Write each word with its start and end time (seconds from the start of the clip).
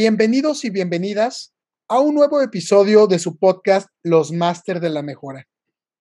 Bienvenidos 0.00 0.64
y 0.64 0.70
bienvenidas 0.70 1.52
a 1.88 1.98
un 1.98 2.14
nuevo 2.14 2.40
episodio 2.40 3.08
de 3.08 3.18
su 3.18 3.36
podcast 3.36 3.88
Los 4.04 4.30
Máster 4.30 4.78
de 4.78 4.90
la 4.90 5.02
Mejora. 5.02 5.48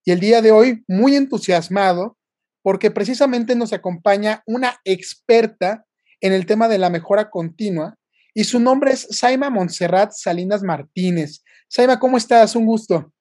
Y 0.06 0.12
el 0.12 0.20
día 0.20 0.44
de 0.44 0.52
hoy 0.52 0.84
muy 0.88 1.16
entusiasmado 1.16 2.16
porque 2.62 2.92
precisamente 2.92 3.56
nos 3.56 3.74
acompaña 3.74 4.44
una 4.46 4.80
experta 4.86 5.88
en 6.22 6.32
el 6.32 6.46
tema 6.46 6.68
de 6.68 6.78
la 6.78 6.92
mejora 6.92 7.32
continua 7.32 7.96
y 8.36 8.44
su 8.44 8.60
nombre 8.60 8.92
es 8.92 9.08
Saima 9.10 9.50
Montserrat 9.50 10.12
Salinas 10.12 10.62
Martínez. 10.62 11.44
Saima, 11.68 11.98
¿cómo 11.98 12.18
estás? 12.18 12.56
Un 12.56 12.68
gusto. 12.68 13.12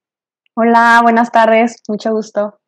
Hola, 0.53 1.01
buenas 1.03 1.33
tardes, 1.33 1.81
mucho 1.89 2.13
gusto. 2.13 2.61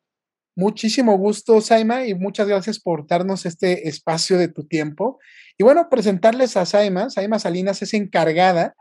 Muchísimo 0.58 1.16
gusto, 1.16 1.60
Saima, 1.60 2.04
y 2.04 2.14
muchas 2.16 2.48
gracias 2.48 2.80
por 2.80 3.06
darnos 3.06 3.46
este 3.46 3.86
espacio 3.86 4.36
de 4.38 4.48
tu 4.48 4.66
tiempo. 4.66 5.20
Y 5.56 5.62
bueno, 5.62 5.88
presentarles 5.88 6.56
a 6.56 6.66
Saima. 6.66 7.10
Saima 7.10 7.38
Salinas 7.38 7.80
es 7.82 7.94
encargada 7.94 8.74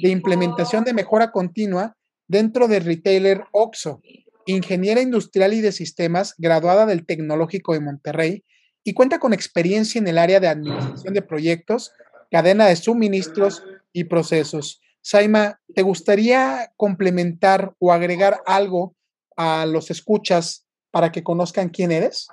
de 0.00 0.10
implementación 0.10 0.84
de 0.84 0.92
mejora 0.92 1.32
continua 1.32 1.96
dentro 2.28 2.68
del 2.68 2.84
retailer 2.84 3.42
OXO, 3.50 4.00
ingeniera 4.46 5.00
industrial 5.00 5.54
y 5.54 5.60
de 5.60 5.72
sistemas, 5.72 6.36
graduada 6.38 6.86
del 6.86 7.04
Tecnológico 7.04 7.72
de 7.72 7.80
Monterrey 7.80 8.44
y 8.84 8.94
cuenta 8.94 9.18
con 9.18 9.32
experiencia 9.32 9.98
en 9.98 10.06
el 10.06 10.18
área 10.18 10.38
de 10.38 10.46
administración 10.46 11.14
de 11.14 11.22
proyectos, 11.22 11.90
cadena 12.30 12.66
de 12.66 12.76
suministros 12.76 13.64
y 13.92 14.04
procesos. 14.04 14.80
Saima, 15.02 15.58
¿te 15.74 15.82
gustaría 15.82 16.70
complementar 16.76 17.74
o 17.80 17.92
agregar 17.92 18.40
algo 18.46 18.94
a 19.36 19.66
los 19.66 19.90
escuchas 19.90 20.63
para 20.94 21.10
que 21.10 21.24
conozcan 21.24 21.70
quién 21.70 21.90
eres? 21.90 22.28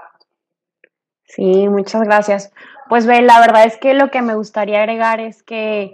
Sí, 1.23 1.67
muchas 1.67 2.03
gracias. 2.03 2.51
Pues 2.89 3.07
ve, 3.07 3.23
la 3.23 3.39
verdad 3.39 3.65
es 3.65 3.75
que 3.77 3.95
lo 3.95 4.11
que 4.11 4.21
me 4.21 4.35
gustaría 4.35 4.77
agregar 4.77 5.19
es 5.19 5.41
que, 5.41 5.93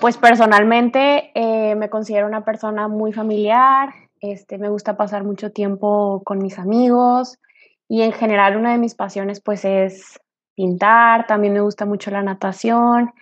pues 0.00 0.16
personalmente 0.16 1.32
eh, 1.34 1.74
me 1.74 1.90
considero 1.90 2.26
una 2.26 2.46
persona 2.46 2.88
muy 2.88 3.12
familiar, 3.12 3.90
este, 4.20 4.56
me 4.56 4.70
gusta 4.70 4.96
pasar 4.96 5.22
mucho 5.22 5.52
tiempo 5.52 6.22
con 6.24 6.38
mis 6.38 6.58
amigos 6.58 7.38
y 7.88 8.00
en 8.00 8.12
general 8.12 8.56
una 8.56 8.72
de 8.72 8.78
mis 8.78 8.94
pasiones 8.94 9.42
pues 9.42 9.66
es 9.66 10.18
pintar, 10.54 11.26
también 11.26 11.52
me 11.52 11.60
gusta 11.60 11.84
mucho 11.84 12.10
la 12.10 12.22
natación 12.22 13.12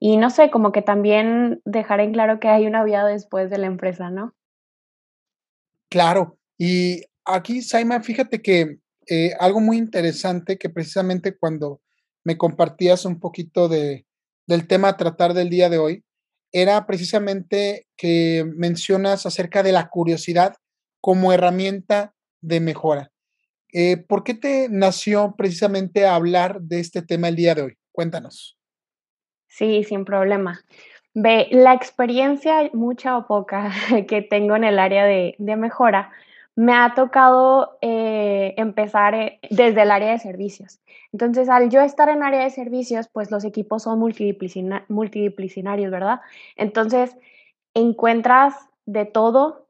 y 0.00 0.16
no 0.16 0.30
sé, 0.30 0.50
como 0.50 0.72
que 0.72 0.80
también 0.80 1.60
dejar 1.66 2.00
en 2.00 2.14
claro 2.14 2.40
que 2.40 2.48
hay 2.48 2.66
una 2.66 2.82
vida 2.82 3.04
después 3.04 3.50
de 3.50 3.58
la 3.58 3.66
empresa, 3.66 4.08
¿no? 4.08 4.32
Claro, 5.90 6.38
y 6.56 7.02
aquí, 7.24 7.62
Saima, 7.62 8.00
fíjate 8.00 8.42
que 8.42 8.78
eh, 9.06 9.32
algo 9.38 9.60
muy 9.60 9.76
interesante 9.76 10.58
que 10.58 10.70
precisamente 10.70 11.36
cuando 11.36 11.80
me 12.24 12.38
compartías 12.38 13.04
un 13.04 13.20
poquito 13.20 13.68
de, 13.68 14.06
del 14.46 14.66
tema 14.66 14.88
a 14.88 14.96
tratar 14.96 15.34
del 15.34 15.50
día 15.50 15.68
de 15.68 15.78
hoy, 15.78 16.04
era 16.52 16.86
precisamente 16.86 17.86
que 17.96 18.44
mencionas 18.56 19.26
acerca 19.26 19.62
de 19.62 19.72
la 19.72 19.88
curiosidad 19.88 20.54
como 21.00 21.32
herramienta 21.32 22.14
de 22.40 22.60
mejora. 22.60 23.10
Eh, 23.72 23.96
¿Por 23.96 24.22
qué 24.22 24.34
te 24.34 24.68
nació 24.70 25.34
precisamente 25.36 26.06
hablar 26.06 26.60
de 26.60 26.78
este 26.78 27.02
tema 27.02 27.28
el 27.28 27.36
día 27.36 27.54
de 27.56 27.62
hoy? 27.62 27.74
Cuéntanos. 27.90 28.56
Sí, 29.48 29.82
sin 29.84 30.04
problema. 30.04 30.60
Ve, 31.12 31.48
la 31.50 31.74
experiencia, 31.74 32.70
mucha 32.72 33.16
o 33.16 33.26
poca, 33.26 33.72
que 34.08 34.22
tengo 34.22 34.54
en 34.54 34.64
el 34.64 34.78
área 34.78 35.04
de, 35.04 35.34
de 35.38 35.56
mejora, 35.56 36.12
me 36.56 36.72
ha 36.72 36.94
tocado 36.94 37.78
eh, 37.80 38.54
empezar 38.56 39.14
eh, 39.14 39.40
desde 39.50 39.82
el 39.82 39.90
área 39.90 40.12
de 40.12 40.18
servicios. 40.18 40.80
Entonces, 41.12 41.48
al 41.48 41.70
yo 41.70 41.80
estar 41.80 42.08
en 42.08 42.22
área 42.22 42.44
de 42.44 42.50
servicios, 42.50 43.08
pues 43.12 43.30
los 43.30 43.44
equipos 43.44 43.82
son 43.84 43.98
multidisciplinarios, 43.98 45.90
¿verdad? 45.90 46.20
Entonces, 46.56 47.16
encuentras 47.74 48.54
de 48.86 49.04
todo, 49.04 49.66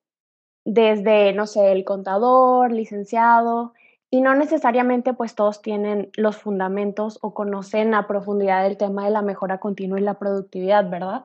desde, 0.65 1.33
no 1.33 1.47
sé, 1.47 1.73
el 1.73 1.85
contador, 1.85 2.73
licenciado, 2.73 3.73
y 4.11 4.21
no 4.21 4.35
necesariamente 4.35 5.13
pues 5.13 5.35
todos 5.35 5.61
tienen 5.61 6.11
los 6.17 6.37
fundamentos 6.37 7.19
o 7.21 7.35
conocen 7.35 7.95
a 7.95 8.07
profundidad 8.07 8.65
el 8.65 8.77
tema 8.77 9.05
de 9.07 9.11
la 9.11 9.23
mejora 9.23 9.59
continua 9.59 9.99
y 9.99 10.03
la 10.03 10.21
productividad, 10.21 10.89
¿verdad? 10.89 11.25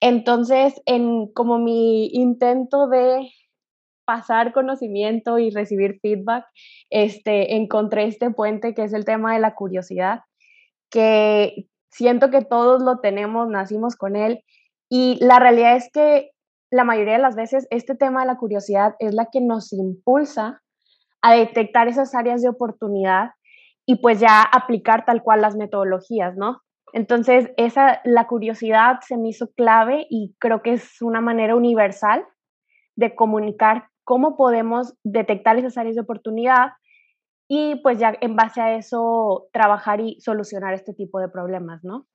Entonces, 0.00 0.80
en 0.86 1.26
como 1.26 1.58
mi 1.58 2.06
intento 2.06 2.88
de 2.88 3.30
pasar 4.06 4.52
conocimiento 4.52 5.38
y 5.38 5.50
recibir 5.50 5.98
feedback, 6.00 6.46
este, 6.88 7.56
encontré 7.56 8.04
este 8.04 8.30
puente 8.30 8.74
que 8.74 8.84
es 8.84 8.92
el 8.94 9.04
tema 9.04 9.34
de 9.34 9.40
la 9.40 9.54
curiosidad, 9.54 10.20
que 10.90 11.66
siento 11.90 12.30
que 12.30 12.42
todos 12.42 12.82
lo 12.82 13.00
tenemos, 13.00 13.48
nacimos 13.48 13.96
con 13.96 14.16
él 14.16 14.42
y 14.88 15.18
la 15.20 15.38
realidad 15.38 15.76
es 15.76 15.90
que 15.92 16.30
la 16.70 16.84
mayoría 16.84 17.14
de 17.14 17.22
las 17.22 17.36
veces 17.36 17.66
este 17.70 17.94
tema 17.94 18.20
de 18.20 18.26
la 18.26 18.36
curiosidad 18.36 18.94
es 18.98 19.14
la 19.14 19.26
que 19.30 19.40
nos 19.40 19.72
impulsa 19.72 20.62
a 21.22 21.34
detectar 21.34 21.88
esas 21.88 22.14
áreas 22.14 22.42
de 22.42 22.48
oportunidad 22.48 23.30
y 23.84 23.96
pues 23.96 24.20
ya 24.20 24.42
aplicar 24.42 25.04
tal 25.04 25.22
cual 25.22 25.40
las 25.40 25.56
metodologías, 25.56 26.36
¿no? 26.36 26.60
Entonces, 26.92 27.50
esa, 27.56 28.00
la 28.04 28.26
curiosidad 28.26 29.00
se 29.06 29.16
me 29.16 29.28
hizo 29.28 29.50
clave 29.52 30.06
y 30.08 30.34
creo 30.38 30.62
que 30.62 30.72
es 30.72 31.02
una 31.02 31.20
manera 31.20 31.54
universal 31.54 32.24
de 32.96 33.14
comunicar 33.14 33.88
cómo 34.06 34.36
podemos 34.36 34.94
detectar 35.02 35.58
esas 35.58 35.76
áreas 35.76 35.96
de 35.96 36.02
oportunidad 36.02 36.68
y 37.48 37.74
pues 37.82 37.98
ya 37.98 38.14
en 38.20 38.36
base 38.36 38.60
a 38.60 38.76
eso 38.76 39.48
trabajar 39.52 40.00
y 40.00 40.20
solucionar 40.20 40.74
este 40.74 40.94
tipo 40.94 41.18
de 41.18 41.28
problemas, 41.28 41.82
¿no? 41.82 42.06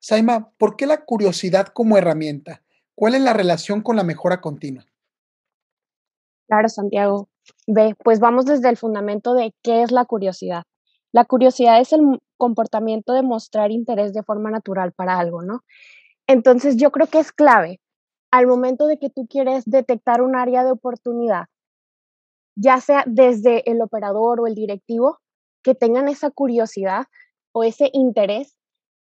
Saima, 0.00 0.50
¿por 0.56 0.76
qué 0.76 0.86
la 0.86 1.04
curiosidad 1.04 1.66
como 1.68 1.98
herramienta? 1.98 2.62
¿Cuál 2.94 3.14
es 3.14 3.20
la 3.20 3.34
relación 3.34 3.82
con 3.82 3.94
la 3.96 4.04
mejora 4.04 4.40
continua? 4.40 4.86
Claro, 6.48 6.68
Santiago. 6.68 7.28
Ve, 7.66 7.94
pues 8.02 8.20
vamos 8.20 8.46
desde 8.46 8.70
el 8.70 8.78
fundamento 8.78 9.34
de 9.34 9.54
qué 9.62 9.82
es 9.82 9.92
la 9.92 10.06
curiosidad. 10.06 10.62
La 11.12 11.26
curiosidad 11.26 11.78
es 11.78 11.92
el 11.92 12.20
comportamiento 12.38 13.12
de 13.12 13.22
mostrar 13.22 13.70
interés 13.70 14.14
de 14.14 14.22
forma 14.22 14.50
natural 14.50 14.92
para 14.92 15.18
algo, 15.18 15.42
¿no? 15.42 15.60
Entonces 16.26 16.78
yo 16.78 16.90
creo 16.90 17.06
que 17.06 17.18
es 17.18 17.32
clave 17.32 17.80
al 18.34 18.48
momento 18.48 18.88
de 18.88 18.98
que 18.98 19.10
tú 19.10 19.28
quieres 19.28 19.62
detectar 19.64 20.20
un 20.20 20.34
área 20.34 20.64
de 20.64 20.72
oportunidad, 20.72 21.44
ya 22.56 22.80
sea 22.80 23.04
desde 23.06 23.70
el 23.70 23.80
operador 23.80 24.40
o 24.40 24.48
el 24.48 24.56
directivo, 24.56 25.20
que 25.62 25.76
tengan 25.76 26.08
esa 26.08 26.32
curiosidad 26.32 27.06
o 27.52 27.62
ese 27.62 27.90
interés 27.92 28.56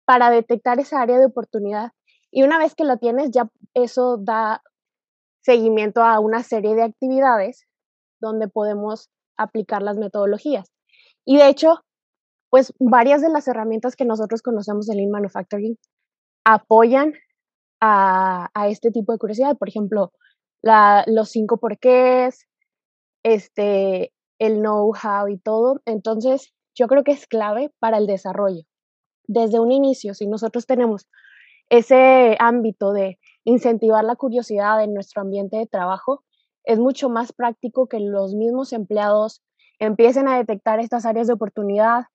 para 0.06 0.30
detectar 0.30 0.80
esa 0.80 1.02
área 1.02 1.18
de 1.18 1.26
oportunidad. 1.26 1.94
Y 2.30 2.44
una 2.44 2.60
vez 2.60 2.76
que 2.76 2.84
la 2.84 2.98
tienes, 2.98 3.32
ya 3.32 3.50
eso 3.74 4.18
da 4.18 4.62
seguimiento 5.42 6.04
a 6.04 6.20
una 6.20 6.44
serie 6.44 6.76
de 6.76 6.84
actividades 6.84 7.66
donde 8.22 8.48
podemos 8.48 9.10
aplicar 9.36 9.82
las 9.82 9.98
metodologías. 9.98 10.72
Y 11.26 11.38
de 11.38 11.48
hecho, 11.48 11.80
pues 12.52 12.72
varias 12.80 13.24
de 13.24 13.30
las 13.30 13.48
herramientas 13.48 13.96
que 13.96 14.06
nosotros 14.06 14.44
conocemos 14.44 14.86
de 14.86 14.94
Lean 14.94 15.10
Manufacturing 15.10 15.76
apoyan 16.46 17.16
a, 17.82 18.50
este 18.68 18.92
tipo 18.92 19.12
de 19.12 19.20
curiosidad. 19.20 19.58
Por 19.58 19.70
ejemplo, 19.70 20.12
los 20.62 21.30
cinco 21.30 21.58
porqués, 21.58 22.48
este, 23.24 24.14
el 24.40 24.60
know-how 24.60 25.28
y 25.28 25.38
todo. 25.38 25.82
Entonces, 25.86 26.54
yo 26.76 26.88
creo 26.88 27.04
que 27.04 27.12
es 27.12 27.28
clave 27.28 27.72
para 27.80 27.98
el 27.98 28.08
desarrollo. 28.08 28.64
Desde 29.26 29.60
un 29.60 29.72
inicio, 29.72 30.14
si 30.14 30.28
nosotros 30.28 30.66
tenemos 30.66 31.08
ese 31.70 32.38
ámbito 32.40 32.94
de 32.94 33.20
incentivar 33.44 34.04
la 34.04 34.16
curiosidad 34.16 34.84
en 34.84 34.94
nuestro 34.94 35.22
ambiente 35.22 35.58
de 35.58 35.68
trabajo, 35.68 36.24
es 36.64 36.80
mucho 36.80 37.10
más 37.10 37.34
práctico 37.34 37.88
que 37.88 38.00
los 38.00 38.36
mismos 38.36 38.74
empleados 38.74 39.42
empiecen 39.80 40.28
a 40.28 40.38
detectar 40.38 40.80
estas 40.80 41.06
áreas 41.06 41.28
de 41.28 41.34
oportunidad 41.34 42.06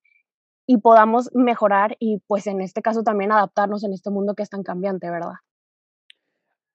y 0.67 0.79
podamos 0.79 1.31
mejorar 1.35 1.97
y 1.99 2.19
pues 2.27 2.47
en 2.47 2.61
este 2.61 2.83
caso 2.83 3.03
también 3.03 3.33
adaptarnos 3.33 3.85
en 3.85 3.93
este 3.93 4.11
mundo 4.11 4.35
que 4.35 4.43
es 4.43 4.51
tan 4.51 4.63
cambiante, 4.63 5.11
¿verdad? 5.11 5.35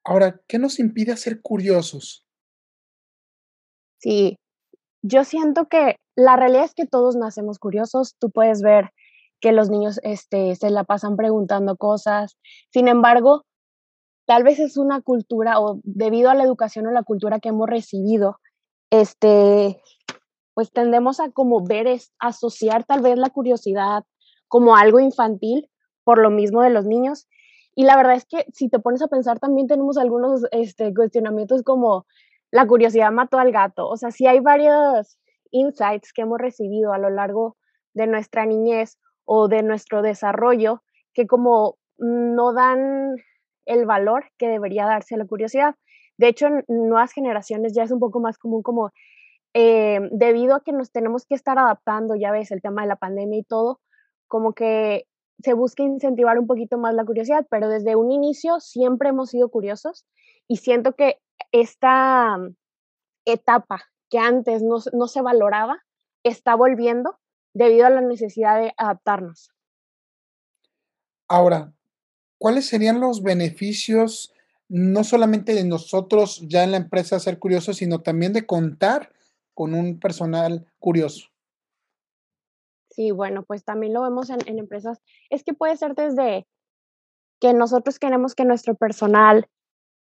Ahora, 0.08 0.40
¿qué 0.48 0.58
nos 0.58 0.78
impide 0.78 1.14
ser 1.18 1.42
curiosos? 1.42 2.24
Sí, 3.98 4.38
yo 5.02 5.22
siento 5.24 5.66
que 5.66 5.96
la 6.16 6.34
realidad 6.34 6.64
es 6.64 6.72
que 6.72 6.86
todos 6.86 7.14
nacemos 7.14 7.58
curiosos. 7.58 8.16
Tú 8.18 8.30
puedes 8.30 8.62
ver 8.62 8.88
que 9.38 9.52
los 9.52 9.68
niños 9.68 10.00
este, 10.02 10.56
se 10.56 10.70
la 10.70 10.84
pasan 10.84 11.16
preguntando 11.16 11.76
cosas. 11.76 12.38
Sin 12.72 12.88
embargo, 12.88 13.44
tal 14.26 14.44
vez 14.44 14.60
es 14.60 14.78
una 14.78 15.02
cultura 15.02 15.60
o 15.60 15.78
debido 15.84 16.30
a 16.30 16.34
la 16.34 16.44
educación 16.44 16.86
o 16.86 16.90
la 16.90 17.02
cultura 17.02 17.38
que 17.38 17.50
hemos 17.50 17.68
recibido, 17.68 18.38
este, 18.88 19.78
pues 20.54 20.72
tendemos 20.72 21.20
a 21.20 21.30
como 21.32 21.62
ver, 21.66 21.86
es, 21.86 22.14
asociar 22.18 22.84
tal 22.84 23.02
vez 23.02 23.18
la 23.18 23.28
curiosidad 23.28 24.04
como 24.46 24.74
algo 24.74 25.00
infantil 25.00 25.68
por 26.02 26.18
lo 26.18 26.30
mismo 26.30 26.62
de 26.62 26.70
los 26.70 26.86
niños. 26.86 27.28
Y 27.78 27.84
la 27.84 27.96
verdad 27.96 28.16
es 28.16 28.26
que 28.26 28.44
si 28.52 28.68
te 28.68 28.80
pones 28.80 29.02
a 29.02 29.06
pensar, 29.06 29.38
también 29.38 29.68
tenemos 29.68 29.98
algunos 29.98 30.44
este, 30.50 30.92
cuestionamientos 30.92 31.62
como 31.62 32.06
la 32.50 32.66
curiosidad 32.66 33.12
mató 33.12 33.38
al 33.38 33.52
gato. 33.52 33.88
O 33.88 33.96
sea, 33.96 34.10
si 34.10 34.26
hay 34.26 34.40
varios 34.40 35.16
insights 35.52 36.12
que 36.12 36.22
hemos 36.22 36.40
recibido 36.40 36.92
a 36.92 36.98
lo 36.98 37.08
largo 37.08 37.56
de 37.94 38.08
nuestra 38.08 38.46
niñez 38.46 38.98
o 39.24 39.46
de 39.46 39.62
nuestro 39.62 40.02
desarrollo 40.02 40.82
que 41.14 41.28
como 41.28 41.78
no 41.98 42.52
dan 42.52 43.14
el 43.64 43.86
valor 43.86 44.24
que 44.38 44.48
debería 44.48 44.84
darse 44.84 45.14
a 45.14 45.18
la 45.18 45.26
curiosidad. 45.26 45.76
De 46.16 46.26
hecho, 46.26 46.48
en 46.48 46.64
nuevas 46.66 47.12
generaciones 47.12 47.74
ya 47.76 47.84
es 47.84 47.92
un 47.92 48.00
poco 48.00 48.18
más 48.18 48.38
común 48.38 48.64
como 48.64 48.90
eh, 49.54 50.00
debido 50.10 50.56
a 50.56 50.64
que 50.64 50.72
nos 50.72 50.90
tenemos 50.90 51.26
que 51.26 51.36
estar 51.36 51.56
adaptando, 51.60 52.16
ya 52.16 52.32
ves, 52.32 52.50
el 52.50 52.60
tema 52.60 52.82
de 52.82 52.88
la 52.88 52.96
pandemia 52.96 53.38
y 53.38 53.44
todo, 53.44 53.78
como 54.26 54.52
que 54.52 55.06
se 55.42 55.52
busca 55.54 55.82
incentivar 55.82 56.38
un 56.38 56.46
poquito 56.46 56.78
más 56.78 56.94
la 56.94 57.04
curiosidad, 57.04 57.46
pero 57.50 57.68
desde 57.68 57.96
un 57.96 58.10
inicio 58.10 58.60
siempre 58.60 59.10
hemos 59.10 59.30
sido 59.30 59.48
curiosos 59.50 60.04
y 60.48 60.56
siento 60.56 60.94
que 60.94 61.20
esta 61.52 62.36
etapa 63.24 63.84
que 64.10 64.18
antes 64.18 64.62
no, 64.62 64.78
no 64.92 65.06
se 65.06 65.22
valoraba 65.22 65.84
está 66.24 66.54
volviendo 66.54 67.18
debido 67.54 67.86
a 67.86 67.90
la 67.90 68.00
necesidad 68.00 68.60
de 68.60 68.72
adaptarnos. 68.76 69.50
Ahora, 71.28 71.72
¿cuáles 72.38 72.66
serían 72.66 73.00
los 73.00 73.22
beneficios 73.22 74.32
no 74.68 75.04
solamente 75.04 75.54
de 75.54 75.64
nosotros 75.64 76.42
ya 76.46 76.64
en 76.64 76.72
la 76.72 76.76
empresa 76.78 77.20
ser 77.20 77.38
curiosos, 77.38 77.78
sino 77.78 78.00
también 78.00 78.32
de 78.32 78.46
contar 78.46 79.12
con 79.54 79.74
un 79.74 79.98
personal 79.98 80.66
curioso? 80.78 81.28
Sí, 82.98 83.12
bueno, 83.12 83.44
pues 83.44 83.64
también 83.64 83.92
lo 83.92 84.02
vemos 84.02 84.28
en, 84.28 84.40
en 84.46 84.58
empresas. 84.58 84.98
Es 85.30 85.44
que 85.44 85.54
puede 85.54 85.76
ser 85.76 85.94
desde 85.94 86.48
que 87.40 87.54
nosotros 87.54 88.00
queremos 88.00 88.34
que 88.34 88.44
nuestro 88.44 88.74
personal 88.74 89.46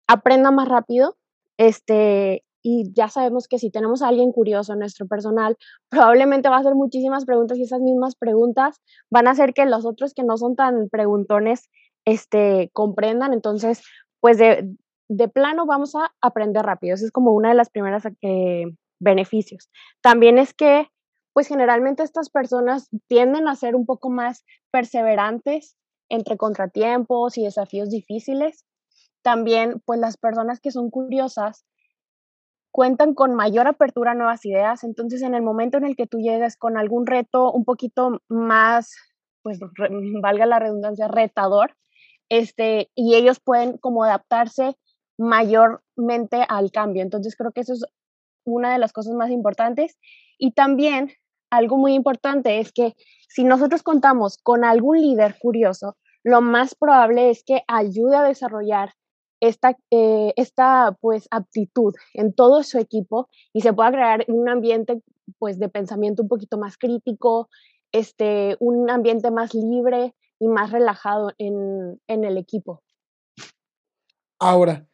aprenda 0.06 0.50
más 0.50 0.68
rápido, 0.68 1.16
este, 1.56 2.44
y 2.62 2.92
ya 2.92 3.08
sabemos 3.08 3.48
que 3.48 3.58
si 3.58 3.70
tenemos 3.70 4.02
a 4.02 4.08
alguien 4.08 4.30
curioso 4.30 4.74
en 4.74 4.80
nuestro 4.80 5.06
personal, 5.06 5.56
probablemente 5.88 6.50
va 6.50 6.56
a 6.56 6.60
hacer 6.60 6.74
muchísimas 6.74 7.24
preguntas 7.24 7.56
y 7.56 7.62
esas 7.62 7.80
mismas 7.80 8.14
preguntas 8.14 8.82
van 9.10 9.26
a 9.26 9.30
hacer 9.30 9.54
que 9.54 9.64
los 9.64 9.86
otros 9.86 10.12
que 10.12 10.22
no 10.22 10.36
son 10.36 10.54
tan 10.54 10.90
preguntones 10.90 11.70
este, 12.04 12.68
comprendan. 12.74 13.32
Entonces, 13.32 13.82
pues 14.20 14.36
de, 14.36 14.68
de 15.08 15.28
plano 15.28 15.64
vamos 15.64 15.94
a 15.94 16.12
aprender 16.20 16.62
rápido. 16.66 16.92
Eso 16.92 17.06
es 17.06 17.10
como 17.10 17.32
una 17.32 17.48
de 17.48 17.54
las 17.54 17.70
primeras 17.70 18.02
eh, 18.20 18.66
beneficios. 19.00 19.70
También 20.02 20.36
es 20.36 20.52
que, 20.52 20.88
pues 21.32 21.48
generalmente 21.48 22.02
estas 22.02 22.30
personas 22.30 22.88
tienden 23.08 23.48
a 23.48 23.56
ser 23.56 23.74
un 23.74 23.86
poco 23.86 24.10
más 24.10 24.44
perseverantes 24.70 25.76
entre 26.08 26.36
contratiempos 26.36 27.38
y 27.38 27.44
desafíos 27.44 27.90
difíciles. 27.90 28.66
También, 29.22 29.80
pues 29.86 29.98
las 29.98 30.16
personas 30.16 30.60
que 30.60 30.70
son 30.70 30.90
curiosas 30.90 31.64
cuentan 32.70 33.14
con 33.14 33.34
mayor 33.34 33.66
apertura 33.68 34.12
a 34.12 34.14
nuevas 34.14 34.44
ideas. 34.44 34.84
Entonces, 34.84 35.22
en 35.22 35.34
el 35.34 35.42
momento 35.42 35.78
en 35.78 35.84
el 35.84 35.96
que 35.96 36.06
tú 36.06 36.18
llegues 36.18 36.56
con 36.56 36.76
algún 36.76 37.06
reto 37.06 37.52
un 37.52 37.64
poquito 37.64 38.20
más, 38.28 38.94
pues 39.42 39.60
valga 40.22 40.46
la 40.46 40.58
redundancia, 40.58 41.08
retador, 41.08 41.76
este, 42.28 42.90
y 42.94 43.14
ellos 43.14 43.40
pueden 43.40 43.76
como 43.78 44.04
adaptarse 44.04 44.76
mayormente 45.18 46.44
al 46.48 46.72
cambio. 46.72 47.02
Entonces, 47.02 47.36
creo 47.36 47.52
que 47.52 47.60
eso 47.60 47.74
es 47.74 47.84
una 48.44 48.72
de 48.72 48.78
las 48.78 48.92
cosas 48.92 49.14
más 49.14 49.30
importantes. 49.30 49.98
Y 50.38 50.52
también 50.52 51.12
algo 51.52 51.76
muy 51.76 51.94
importante 51.94 52.60
es 52.60 52.72
que 52.72 52.94
si 53.28 53.44
nosotros 53.44 53.82
contamos 53.82 54.38
con 54.38 54.64
algún 54.64 55.00
líder 55.00 55.36
curioso, 55.38 55.96
lo 56.24 56.40
más 56.40 56.74
probable 56.74 57.28
es 57.30 57.44
que 57.44 57.62
ayude 57.68 58.16
a 58.16 58.22
desarrollar 58.22 58.94
esta, 59.40 59.76
eh, 59.90 60.32
esta 60.36 60.96
pues 61.00 61.28
aptitud 61.30 61.94
en 62.14 62.32
todo 62.32 62.62
su 62.62 62.78
equipo 62.78 63.28
y 63.52 63.60
se 63.60 63.72
pueda 63.74 63.90
crear 63.90 64.24
un 64.28 64.48
ambiente 64.48 65.02
pues 65.38 65.58
de 65.58 65.68
pensamiento 65.68 66.22
un 66.22 66.28
poquito 66.28 66.56
más 66.56 66.78
crítico, 66.78 67.50
este, 67.92 68.56
un 68.58 68.88
ambiente 68.88 69.30
más 69.30 69.52
libre 69.52 70.14
y 70.38 70.48
más 70.48 70.70
relajado 70.70 71.32
en, 71.36 72.00
en 72.06 72.24
el 72.24 72.38
equipo. 72.38 72.82
Ahora, 74.38 74.86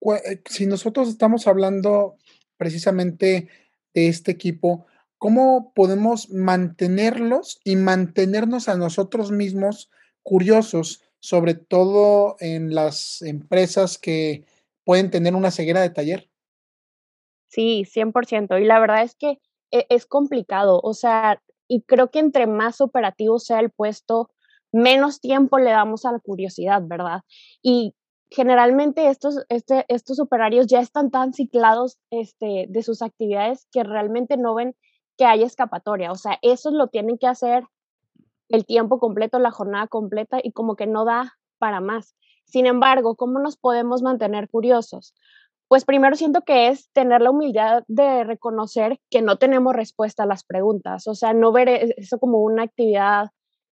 eh, 0.00 0.42
si 0.48 0.66
nosotros 0.66 1.08
estamos 1.08 1.48
hablando 1.48 2.18
precisamente 2.56 3.48
de 3.94 4.08
este 4.08 4.30
equipo, 4.30 4.86
¿cómo 5.18 5.72
podemos 5.74 6.30
mantenerlos 6.30 7.60
y 7.64 7.76
mantenernos 7.76 8.68
a 8.68 8.76
nosotros 8.76 9.30
mismos 9.30 9.90
curiosos? 10.22 11.02
sobre 11.20 11.54
todo 11.54 12.36
en 12.40 12.74
las 12.74 13.22
empresas 13.22 13.98
que 13.98 14.44
pueden 14.84 15.10
tener 15.10 15.34
una 15.34 15.50
ceguera 15.50 15.80
de 15.80 15.90
taller. 15.90 16.30
Sí, 17.48 17.84
100%. 17.84 18.60
Y 18.60 18.64
la 18.64 18.78
verdad 18.78 19.02
es 19.02 19.14
que 19.14 19.38
e, 19.70 19.86
es 19.88 20.06
complicado. 20.06 20.80
O 20.82 20.94
sea, 20.94 21.42
y 21.66 21.82
creo 21.82 22.10
que 22.10 22.20
entre 22.20 22.46
más 22.46 22.80
operativo 22.80 23.38
sea 23.38 23.60
el 23.60 23.70
puesto, 23.70 24.30
menos 24.72 25.20
tiempo 25.20 25.58
le 25.58 25.70
damos 25.70 26.04
a 26.04 26.12
la 26.12 26.20
curiosidad, 26.20 26.82
¿verdad? 26.84 27.22
Y 27.62 27.94
generalmente 28.30 29.08
estos, 29.08 29.44
este, 29.48 29.86
estos 29.88 30.20
operarios 30.20 30.66
ya 30.66 30.80
están 30.80 31.10
tan 31.10 31.32
ciclados 31.32 31.98
este, 32.10 32.66
de 32.68 32.82
sus 32.82 33.00
actividades 33.00 33.66
que 33.72 33.82
realmente 33.82 34.36
no 34.36 34.54
ven 34.54 34.76
que 35.18 35.26
hay 35.26 35.42
escapatoria. 35.42 36.12
O 36.12 36.14
sea, 36.14 36.38
eso 36.40 36.70
lo 36.70 36.86
tienen 36.86 37.18
que 37.18 37.26
hacer 37.26 37.64
el 38.48 38.64
tiempo 38.64 38.98
completo, 38.98 39.38
la 39.38 39.50
jornada 39.50 39.86
completa 39.88 40.38
y 40.42 40.52
como 40.52 40.76
que 40.76 40.86
no 40.86 41.04
da 41.04 41.34
para 41.58 41.80
más. 41.80 42.16
Sin 42.44 42.64
embargo, 42.64 43.16
¿cómo 43.16 43.40
nos 43.40 43.58
podemos 43.58 44.00
mantener 44.00 44.48
curiosos? 44.48 45.14
Pues 45.66 45.84
primero 45.84 46.16
siento 46.16 46.42
que 46.42 46.68
es 46.68 46.90
tener 46.92 47.20
la 47.20 47.30
humildad 47.30 47.84
de 47.88 48.24
reconocer 48.24 49.00
que 49.10 49.20
no 49.20 49.36
tenemos 49.36 49.74
respuesta 49.74 50.22
a 50.22 50.26
las 50.26 50.44
preguntas, 50.44 51.06
o 51.06 51.14
sea, 51.14 51.34
no 51.34 51.52
ver 51.52 51.68
e-, 51.68 51.94
eso 51.98 52.18
como 52.18 52.38
una 52.38 52.62
actividad 52.62 53.28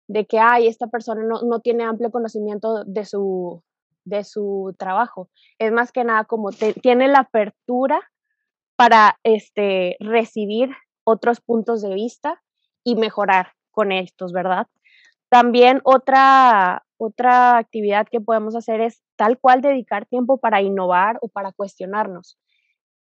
de 0.09 0.27
que, 0.27 0.41
ay, 0.41 0.67
esta 0.67 0.89
persona 0.89 1.23
no, 1.25 1.61
tiene 1.61 1.85
amplio 1.85 2.11
conocimiento 2.11 2.85
de 2.85 3.05
su, 3.05 3.63
de 4.05 4.25
su 4.25 4.75
trabajo. 4.77 5.31
Es 5.59 5.71
más 5.73 5.93
que 5.93 6.03
nada 6.05 6.25
como 6.25 6.51
tiene 6.51 7.07
la 7.07 7.21
apertura 7.21 8.01
para 8.77 9.19
este, 9.23 9.97
recibir 10.01 10.71
otros 11.05 11.41
puntos 11.41 11.83
de 11.83 11.95
vista 11.95 12.43
y 12.83 12.97
mejorar 12.97 13.53
con 13.71 13.93
estos, 13.93 14.33
¿verdad? 14.33 14.67
También 15.29 15.81
otra, 15.85 16.85
otra 16.97 17.59
actividad 17.59 18.07
que 18.09 18.21
podemos 18.21 18.55
hacer 18.55 18.81
es 18.81 19.03
tal 19.17 19.39
cual 19.39 19.61
dedicar 19.61 20.07
tiempo 20.07 20.39
para 20.39 20.63
innovar 20.63 21.19
o 21.23 21.29
para 21.29 21.53
cuestionarnos. 21.53 22.39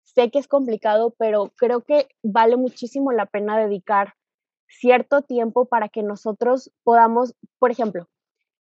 Sé 0.03 0.31
que 0.31 0.39
es 0.39 0.49
complicado, 0.49 1.15
pero 1.19 1.53
creo 1.57 1.83
que 1.83 2.09
vale 2.23 2.57
muchísimo 2.57 3.13
la 3.13 3.27
pena 3.27 3.59
dedicar 3.59 4.15
cierto 4.69 5.23
tiempo 5.23 5.67
para 5.67 5.89
que 5.89 6.03
nosotros 6.03 6.71
podamos, 6.83 7.35
por 7.59 7.71
ejemplo, 7.71 8.09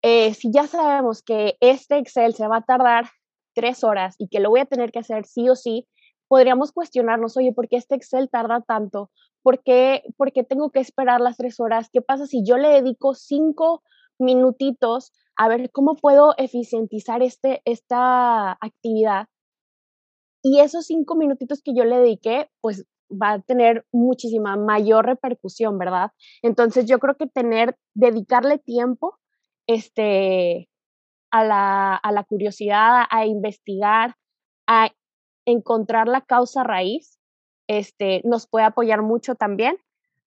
eh, 0.02 0.34
si 0.34 0.50
ya 0.52 0.66
sabemos 0.66 1.22
que 1.22 1.56
este 1.60 1.96
Excel 1.98 2.34
se 2.34 2.46
va 2.46 2.58
a 2.58 2.64
tardar 2.64 3.06
tres 3.54 3.84
horas 3.84 4.16
y 4.18 4.28
que 4.28 4.40
lo 4.40 4.50
voy 4.50 4.60
a 4.60 4.66
tener 4.66 4.92
que 4.92 4.98
hacer 4.98 5.24
sí 5.24 5.48
o 5.48 5.56
sí, 5.56 5.86
podríamos 6.28 6.72
cuestionarnos, 6.72 7.36
oye, 7.36 7.52
¿por 7.52 7.68
qué 7.68 7.76
este 7.76 7.94
Excel 7.94 8.28
tarda 8.30 8.60
tanto? 8.60 9.10
¿Por 9.42 9.62
qué, 9.62 10.02
tengo 10.48 10.70
que 10.70 10.80
esperar 10.80 11.20
las 11.20 11.36
tres 11.36 11.60
horas? 11.60 11.90
¿Qué 11.92 12.00
pasa 12.00 12.26
si 12.26 12.44
yo 12.44 12.56
le 12.56 12.68
dedico 12.68 13.14
cinco 13.14 13.82
minutitos 14.18 15.12
a 15.36 15.48
ver 15.48 15.70
cómo 15.70 15.96
puedo 15.96 16.34
eficientizar 16.38 17.22
este, 17.22 17.60
esta 17.64 18.52
actividad? 18.52 19.26
Y 20.42 20.60
esos 20.60 20.86
cinco 20.86 21.14
minutitos 21.14 21.62
que 21.62 21.74
yo 21.74 21.84
le 21.84 21.98
dediqué, 21.98 22.50
pues 22.60 22.86
va 23.10 23.32
a 23.32 23.40
tener 23.40 23.86
muchísima 23.92 24.56
mayor 24.56 25.06
repercusión, 25.06 25.78
¿verdad? 25.78 26.10
Entonces 26.42 26.86
yo 26.86 26.98
creo 26.98 27.16
que 27.16 27.26
tener, 27.26 27.76
dedicarle 27.94 28.58
tiempo 28.58 29.18
este, 29.66 30.68
a, 31.30 31.44
la, 31.44 31.96
a 31.96 32.12
la 32.12 32.24
curiosidad, 32.24 33.04
a 33.10 33.26
investigar, 33.26 34.16
a 34.66 34.90
encontrar 35.46 36.08
la 36.08 36.20
causa 36.20 36.64
raíz, 36.64 37.18
este, 37.66 38.22
nos 38.24 38.46
puede 38.46 38.66
apoyar 38.66 39.02
mucho 39.02 39.34
también 39.34 39.76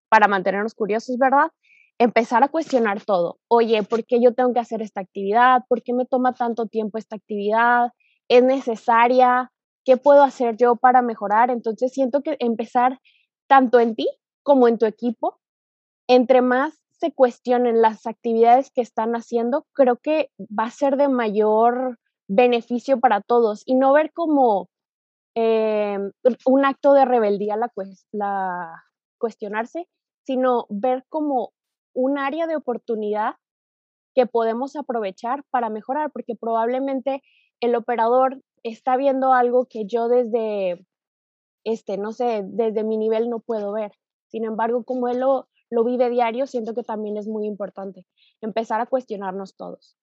para 0.09 0.27
mantenernos 0.27 0.73
curiosos, 0.73 1.17
¿verdad? 1.17 1.51
Empezar 1.99 2.43
a 2.43 2.49
cuestionar 2.49 3.03
todo. 3.03 3.39
Oye, 3.47 3.81
¿por 3.83 4.05
qué 4.05 4.21
yo 4.21 4.33
tengo 4.33 4.53
que 4.53 4.59
hacer 4.59 4.81
esta 4.81 5.01
actividad? 5.01 5.63
¿Por 5.67 5.81
qué 5.81 5.93
me 5.93 6.05
toma 6.05 6.33
tanto 6.33 6.67
tiempo 6.67 6.97
esta 6.97 7.15
actividad? 7.15 7.91
¿Es 8.27 8.43
necesaria? 8.43 9.51
¿Qué 9.83 9.97
puedo 9.97 10.23
hacer 10.23 10.57
yo 10.57 10.75
para 10.75 11.01
mejorar? 11.01 11.49
Entonces 11.49 11.91
siento 11.93 12.21
que 12.21 12.37
empezar 12.39 12.99
tanto 13.47 13.79
en 13.79 13.95
ti 13.95 14.07
como 14.43 14.67
en 14.67 14.77
tu 14.77 14.85
equipo, 14.85 15.39
entre 16.07 16.41
más 16.41 16.81
se 16.99 17.11
cuestionen 17.11 17.81
las 17.81 18.07
actividades 18.07 18.71
que 18.71 18.81
están 18.81 19.13
haciendo, 19.15 19.65
creo 19.73 19.97
que 19.97 20.31
va 20.39 20.65
a 20.65 20.71
ser 20.71 20.97
de 20.97 21.09
mayor 21.09 21.99
beneficio 22.27 22.99
para 22.99 23.21
todos 23.21 23.63
y 23.65 23.75
no 23.75 23.93
ver 23.93 24.11
como 24.13 24.69
eh, 25.39 25.99
un 26.45 26.65
acto 26.65 26.93
de 26.93 27.05
rebeldía 27.05 27.57
la, 27.57 27.71
la 28.11 28.83
cuestionarse, 29.19 29.87
sino 30.25 30.65
ver 30.69 31.05
como 31.09 31.53
un 31.93 32.17
área 32.17 32.47
de 32.47 32.55
oportunidad 32.55 33.35
que 34.15 34.25
podemos 34.25 34.75
aprovechar 34.75 35.43
para 35.51 35.69
mejorar, 35.69 36.09
porque 36.11 36.33
probablemente 36.35 37.21
el 37.59 37.75
operador 37.75 38.41
está 38.63 38.97
viendo 38.97 39.31
algo 39.31 39.67
que 39.67 39.85
yo 39.85 40.07
desde, 40.07 40.83
este, 41.63 41.99
no 41.99 42.13
sé, 42.13 42.41
desde 42.43 42.83
mi 42.83 42.97
nivel 42.97 43.29
no 43.29 43.39
puedo 43.39 43.71
ver. 43.71 43.91
Sin 44.29 44.43
embargo, 44.43 44.83
como 44.83 45.07
él 45.07 45.19
lo, 45.19 45.47
lo 45.69 45.83
vive 45.83 46.09
diario, 46.09 46.47
siento 46.47 46.73
que 46.73 46.81
también 46.81 47.15
es 47.15 47.27
muy 47.27 47.45
importante 47.45 48.07
empezar 48.41 48.81
a 48.81 48.87
cuestionarnos 48.87 49.55
todos. 49.55 49.95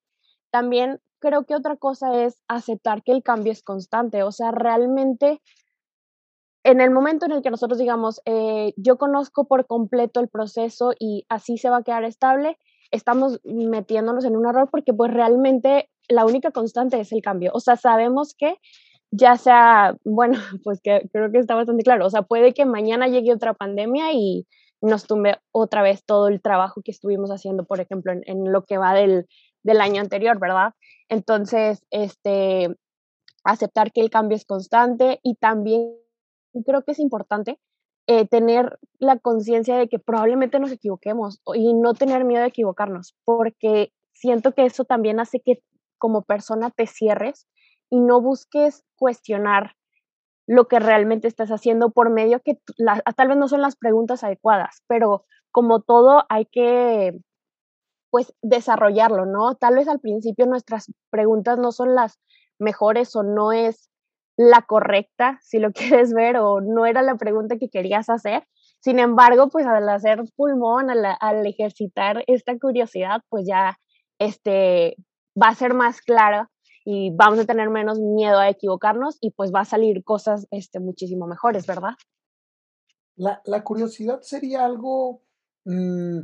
También 0.55 1.01
creo 1.19 1.47
que 1.47 1.57
otra 1.57 1.75
cosa 1.75 2.23
es 2.23 2.41
aceptar 2.47 3.03
que 3.03 3.11
el 3.11 3.25
cambio 3.25 3.51
es 3.51 3.65
constante, 3.65 4.23
o 4.23 4.31
sea, 4.31 4.53
realmente 4.53 5.41
en 6.63 6.81
el 6.81 6.93
momento 6.93 7.27
en 7.27 7.33
el 7.33 7.43
que 7.43 7.51
nosotros 7.51 7.77
digamos, 7.77 8.21
eh, 8.25 8.73
yo 8.77 8.97
conozco 8.97 9.49
por 9.49 9.67
completo 9.67 10.21
el 10.21 10.29
proceso 10.29 10.93
y 10.97 11.27
así 11.29 11.59
se 11.59 11.71
va 11.71 11.79
a 11.79 11.83
quedar 11.83 12.05
estable, 12.05 12.57
estamos 12.93 13.41
metiéndonos 13.43 14.25
en 14.25 14.37
un 14.37 14.47
error 14.47 14.69
porque 14.71 14.95
pues 14.95 15.13
realmente 15.13 15.91
la 16.09 16.25
única 16.25 16.53
constante 16.53 17.01
es 17.01 17.11
el 17.11 17.21
cambio. 17.21 17.51
O 17.53 17.59
sea, 17.59 17.75
sabemos 17.75 18.33
que 18.39 18.55
ya 19.11 19.37
sea, 19.37 19.97
bueno, 20.05 20.39
pues 20.63 20.81
creo 20.83 21.33
que 21.33 21.39
está 21.39 21.57
bastante 21.57 21.83
claro, 21.83 22.07
o 22.07 22.11
sea, 22.11 22.23
puede 22.23 22.55
que 22.55 22.65
mañana 22.65 23.09
llegue 23.09 23.35
otra 23.35 23.55
pandemia 23.55 24.13
y 24.13 24.47
nos 24.81 25.09
tumbe 25.09 25.37
otra 25.51 25.83
vez 25.83 26.05
todo 26.05 26.29
el 26.29 26.41
trabajo 26.41 26.81
que 26.85 26.93
estuvimos 26.93 27.31
haciendo, 27.31 27.65
por 27.65 27.81
ejemplo, 27.81 28.13
en, 28.13 28.53
lo 28.53 28.63
que 28.63 28.79
va 28.79 28.95
del, 28.95 29.27
del, 29.65 29.81
año 29.81 30.01
anterior, 30.01 30.39
¿verdad? 30.39 30.75
Entonces, 31.09 31.85
este, 31.91 32.77
aceptar 33.43 33.91
que 33.93 34.01
el 34.01 34.11
cambio 34.11 34.37
es 34.37 34.45
constante 34.45 35.19
y 35.23 35.35
también 35.35 35.95
creo 36.65 36.83
que 36.83 36.93
es 36.93 37.01
importante 37.01 37.59
eh, 38.07 38.27
tener 38.27 38.79
la 38.99 39.19
conciencia 39.19 39.77
de 39.77 39.89
que 39.89 39.99
probablemente 39.99 40.61
nos 40.61 40.71
equivoquemos 40.71 41.41
y 41.55 41.75
no 41.75 41.95
tener 41.95 42.25
miedo 42.25 42.43
de 42.43 42.49
equivocarnos, 42.49 43.17
porque 43.25 43.93
siento 44.13 44.53
que 44.53 44.67
eso 44.67 44.85
también 44.85 45.21
hace 45.21 45.41
que 45.41 45.63
como 45.99 46.23
persona 46.23 46.71
te 46.71 46.87
cierres 46.87 47.49
y 47.91 48.01
no 48.01 48.21
busques 48.21 48.85
cuestionar 48.97 49.75
lo 50.47 50.69
que 50.69 50.79
realmente 50.79 51.29
estás 51.29 51.51
haciendo 51.51 51.91
por 51.91 52.11
medio 52.11 52.41
que 52.41 52.59
tal 53.17 53.29
vez 53.29 53.37
no 53.37 53.49
son 53.49 53.63
las 53.63 53.77
preguntas 53.77 54.23
adecuadas, 54.23 54.83
pero 54.87 55.25
como 55.51 55.81
todo 55.81 56.25
hay 56.29 56.45
que 56.45 57.19
pues 58.15 58.33
desarrollarlo, 58.43 59.27
¿no? 59.27 59.57
Tal 59.57 59.75
vez 59.75 59.89
al 59.89 59.99
principio 59.99 60.47
nuestras 60.47 60.87
preguntas 61.11 61.59
no 61.59 61.73
son 61.73 61.97
las 61.97 62.21
mejores 62.61 63.17
o 63.17 63.25
no 63.25 63.51
es 63.51 63.91
la 64.37 64.63
correcta, 64.63 65.41
si 65.43 65.59
lo 65.59 65.73
quieres 65.73 66.15
ver, 66.15 66.37
o 66.37 66.61
no 66.61 66.87
era 66.87 67.03
la 67.03 67.17
pregunta 67.17 67.57
que 67.59 67.69
querías 67.69 68.09
hacer. 68.09 68.47
Sin 68.79 69.01
embargo, 69.01 69.49
pues 69.49 69.67
al 69.67 69.89
hacer 69.89 70.23
pulmón, 70.37 70.91
al, 70.91 71.45
ejercitar 71.45 72.23
esta 72.29 72.57
curiosidad, 72.57 73.21
pues 73.31 73.49
ya 73.49 73.81
este, 74.21 74.95
va 75.37 75.49
a 75.49 75.57
ser 75.57 75.75
más 75.75 76.01
clara 76.01 76.53
y 76.85 77.11
vamos 77.17 77.41
a 77.41 77.47
tener 77.47 77.69
menos 77.69 77.99
miedo 77.99 78.39
a 78.39 78.49
equivocarnos 78.49 79.19
y 79.21 79.33
pues 79.33 79.51
va 79.53 79.63
a 79.63 79.65
salir 79.65 80.05
cosas 80.05 80.47
este, 80.53 80.79
muchísimo 80.79 81.27
mejores, 81.27 81.67
¿verdad? 81.67 81.95
La, 83.17 83.65
curiosidad 83.65 84.21
sería 84.21 84.65
algo 84.65 85.21
mm, 85.65 86.21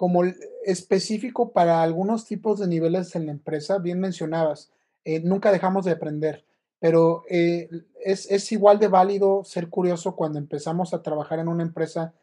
como 0.00 0.22
específico 0.64 1.52
para 1.52 1.82
algunos 1.82 2.24
tipos 2.24 2.58
de 2.58 2.66
niveles 2.66 3.14
en 3.16 3.26
la 3.26 3.32
empresa. 3.32 3.76
Bien 3.76 4.00
mencionabas, 4.00 4.72
eh, 5.04 5.20
nunca 5.20 5.52
dejamos 5.52 5.84
de 5.84 5.92
aprender 5.92 6.46
pero 6.80 7.24
eh, 7.28 7.68
es, 8.02 8.50
igual 8.50 8.78
de 8.78 8.88
válido 8.88 9.44
ser 9.44 9.68
curioso 9.68 10.16
cuando 10.16 10.38
empezamos 10.38 10.92
a 10.92 11.02
trabajar 11.02 11.38
en 11.38 11.48
una 11.48 11.62
empresa 11.62 12.14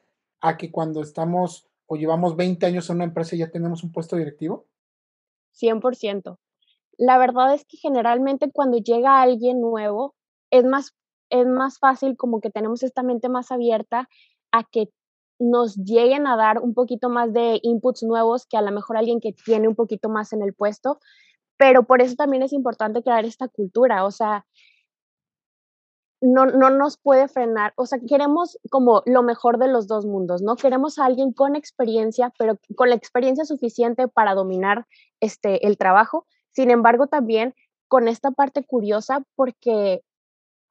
a 0.42 0.58
que 0.58 0.72
cuando 0.72 1.02
estamos 1.02 1.68
o 1.86 1.96
llevamos 1.96 2.36
20 2.36 2.66
años 2.66 2.90
en 2.90 2.98
una 2.98 3.06
empresa 3.06 3.36
y 3.36 3.40
ya 3.40 3.52
tenemos 3.52 3.84
un 3.84 3.92
puesto 3.92 4.16
directivo? 4.16 4.66
100%. 5.54 6.40
La 6.98 7.20
verdad 7.20 7.54
es 7.54 7.66
que 7.66 7.78
generalmente 7.78 8.52
cuando 8.52 8.80
llega 8.80 9.22
alguien 9.22 9.62
nuevo 9.62 10.16
es 10.50 10.66
más, 10.66 10.96
es 11.30 11.46
más 11.46 11.78
fácil 11.78 12.18
como 12.18 12.42
que 12.42 12.50
tenemos 12.50 12.82
esta 12.82 13.04
mente 13.04 13.30
más 13.30 13.52
abierta 13.52 14.10
a 14.52 14.64
que 14.64 14.90
nos 15.40 15.76
lleguen 15.76 16.28
a 16.28 16.36
dar 16.36 16.60
un 16.60 16.74
poquito 16.74 17.10
más 17.10 17.34
de 17.34 17.60
inputs 17.64 18.04
nuevos 18.04 18.46
que 18.46 18.58
a 18.58 18.62
lo 18.62 18.72
mejor 18.72 18.98
alguien 18.98 19.20
que 19.20 19.34
tiene 19.34 19.68
un 19.68 19.76
poquito 19.76 20.10
más 20.10 20.34
en 20.34 20.42
el 20.42 20.54
puesto, 20.54 21.00
pero 21.58 21.84
por 21.84 22.02
eso 22.02 22.16
también 22.16 22.44
es 22.44 22.54
importante 22.54 23.04
crear 23.04 23.26
esta 23.26 23.48
cultura, 23.48 24.06
o 24.06 24.12
sea, 24.12 24.46
no, 26.20 26.48
no 26.48 26.70
nos 26.72 26.98
puede 26.98 27.28
frenar, 27.28 27.74
o 27.76 27.86
sea, 27.86 28.00
queremos 28.08 28.58
como 28.72 29.04
lo 29.06 29.22
mejor 29.22 29.60
de 29.60 29.68
los 29.68 29.88
dos 29.88 30.06
mundos, 30.06 30.42
¿no? 30.42 30.56
Queremos 30.56 30.98
a 30.98 31.06
alguien 31.06 31.32
con 31.32 31.56
experiencia, 31.56 32.34
pero 32.40 32.58
con 32.76 32.90
la 32.90 32.96
experiencia 32.96 33.46
suficiente 33.46 34.08
para 34.08 34.34
dominar 34.34 34.88
este, 35.20 35.68
el 35.68 35.78
trabajo, 35.78 36.26
sin 36.52 36.72
embargo, 36.72 37.08
también 37.08 37.54
con 37.88 38.08
esta 38.08 38.32
parte 38.32 38.64
curiosa, 38.64 39.24
porque 39.36 40.02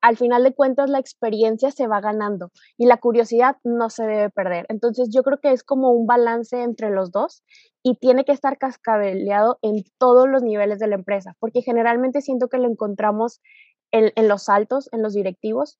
al 0.01 0.17
final 0.17 0.45
de 0.45 0.55
cuentas 0.55 0.91
la 0.91 0.99
experiencia 0.99 1.71
se 1.71 1.87
va 1.87 2.01
ganando 2.01 2.51
y 2.77 2.87
la 2.87 2.99
curiosidad 2.99 3.57
no 3.65 3.91
se 3.91 4.05
debe 4.05 4.31
perder. 4.31 4.67
Entonces 4.69 5.09
yo 5.13 5.23
creo 5.23 5.41
que 5.41 5.53
es 5.53 5.63
como 5.63 5.91
un 5.91 6.07
balance 6.07 6.63
entre 6.63 6.91
los 6.91 7.11
dos 7.11 7.43
y 7.83 7.97
tiene 7.97 8.25
que 8.25 8.33
estar 8.33 8.59
cascabeleado 8.59 9.59
en 9.63 9.85
todos 9.99 10.29
los 10.29 10.43
niveles 10.43 10.79
de 10.79 10.89
la 10.89 10.97
empresa, 10.97 11.35
porque 11.39 11.63
generalmente 11.63 12.21
siento 12.21 12.49
que 12.49 12.59
lo 12.59 12.69
encontramos 12.69 13.41
en, 13.93 14.29
los 14.29 14.49
altos, 14.49 14.89
en 14.93 15.03
los 15.03 15.15
directivos, 15.15 15.79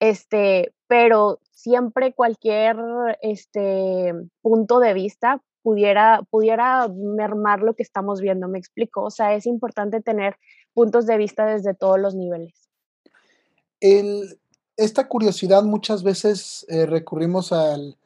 este, 0.00 0.72
pero 0.86 1.40
siempre 1.50 2.14
cualquier 2.14 2.76
este, 3.20 4.14
punto 4.40 4.78
de 4.78 4.94
vista 4.94 5.42
pudiera, 5.62 6.22
pudiera 6.30 6.88
mermar 6.88 7.60
lo 7.60 7.74
que 7.74 7.82
estamos 7.82 8.20
viendo, 8.20 8.48
me 8.48 8.58
explico. 8.58 9.02
O 9.02 9.10
sea, 9.10 9.34
es 9.34 9.44
importante 9.44 10.00
tener 10.00 10.36
puntos 10.72 11.06
de 11.06 11.18
vista 11.18 11.44
desde 11.44 11.74
todos 11.74 11.98
los 11.98 12.14
niveles 12.14 12.67
esta 13.80 15.08
curiosidad 15.08 15.64
muchas 15.64 16.02
veces 16.02 16.64
eh, 16.68 16.86
recurrimos 16.86 17.52
al, 17.52 17.96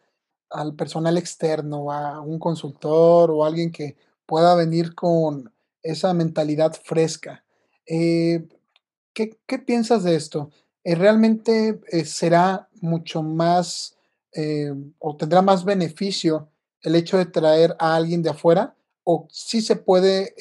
personal 0.76 1.16
externo, 1.16 1.92
a 1.92 2.20
un 2.20 2.38
consultor 2.38 3.30
o 3.30 3.44
alguien 3.44 3.70
que 3.70 3.96
pueda 4.26 4.54
venir 4.54 4.94
con 4.94 5.52
esa 5.82 6.12
mentalidad 6.14 6.74
fresca. 6.82 7.44
Eh, 7.86 8.46
¿qué, 9.14 9.58
piensas 9.66 10.04
de 10.04 10.14
esto? 10.14 10.50
Eh, 10.84 10.94
¿Realmente 10.94 11.80
será 12.04 12.68
mucho 12.80 13.22
más 13.22 13.96
o 14.98 15.16
tendrá 15.16 15.42
más 15.42 15.62
beneficio 15.62 16.48
el 16.80 16.94
hecho 16.94 17.18
de 17.18 17.26
traer 17.26 17.76
a 17.78 17.96
alguien 17.96 18.22
de 18.22 18.30
afuera? 18.30 18.74
¿O 19.04 19.26
sí 19.30 19.60
se 19.60 19.76
puede 19.76 20.34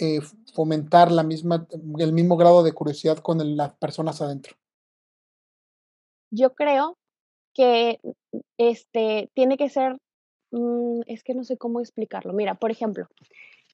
fomentar 0.53 1.11
la 1.11 1.23
misma, 1.23 1.67
el 1.97 2.13
mismo 2.13 2.37
grado 2.37 2.63
de 2.63 2.71
curiosidad 2.71 3.17
con 3.17 3.57
las 3.57 3.73
personas 3.73 4.21
adentro? 4.21 4.60
Yo 6.31 6.53
creo 6.53 6.97
que 7.53 7.99
este, 8.57 9.29
tiene 9.33 9.57
que 9.57 9.69
ser, 9.69 9.97
mm, 10.51 11.01
es 11.07 11.23
que 11.23 11.35
no 11.35 11.43
sé 11.43 11.57
cómo 11.57 11.79
explicarlo. 11.79 12.33
Mira, 12.33 12.55
por 12.55 12.71
ejemplo, 12.71 13.07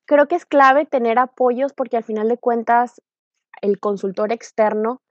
creo 0.05 0.27
que 0.27 0.35
es 0.35 0.45
clave 0.45 0.85
tener 0.85 1.19
apoyos 1.19 1.73
porque 1.73 1.97
al 1.97 2.03
final 2.03 2.27
de 2.27 2.37
cuentas 2.37 3.01
el 3.61 3.79
consultor 3.79 4.31
externo 4.31 5.01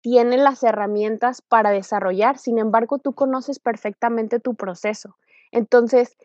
tiene 0.00 0.36
las 0.36 0.62
herramientas 0.62 1.42
para 1.42 1.70
desarrollar, 1.70 2.38
sin 2.38 2.58
embargo, 2.58 2.98
tú 2.98 3.14
conoces 3.14 3.58
perfectamente 3.58 4.38
tu 4.38 4.54
proceso. 4.54 5.16
Entonces, 5.50 6.16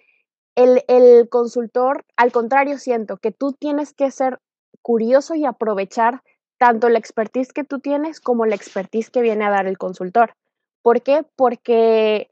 el, 0.55 0.83
el 0.87 1.27
consultor, 1.29 2.05
al 2.15 2.31
contrario, 2.31 2.77
siento 2.77 3.17
que 3.17 3.31
tú 3.31 3.53
tienes 3.53 3.93
que 3.93 4.11
ser 4.11 4.39
curioso 4.81 5.33
y 5.33 5.45
aprovechar 5.45 6.21
tanto 6.63 6.87
la 6.87 6.97
expertise 6.97 7.51
que 7.51 7.65
tú 7.65 7.79
tienes 7.79 8.21
como 8.21 8.45
la 8.45 8.55
expertise 8.55 9.09
que 9.09 9.21
viene 9.21 9.43
a 9.43 9.49
dar 9.49 9.67
el 9.67 9.77
consultor. 9.77 10.33
¿Por 10.81 11.01
qué? 11.01 11.25
Porque 11.35 12.29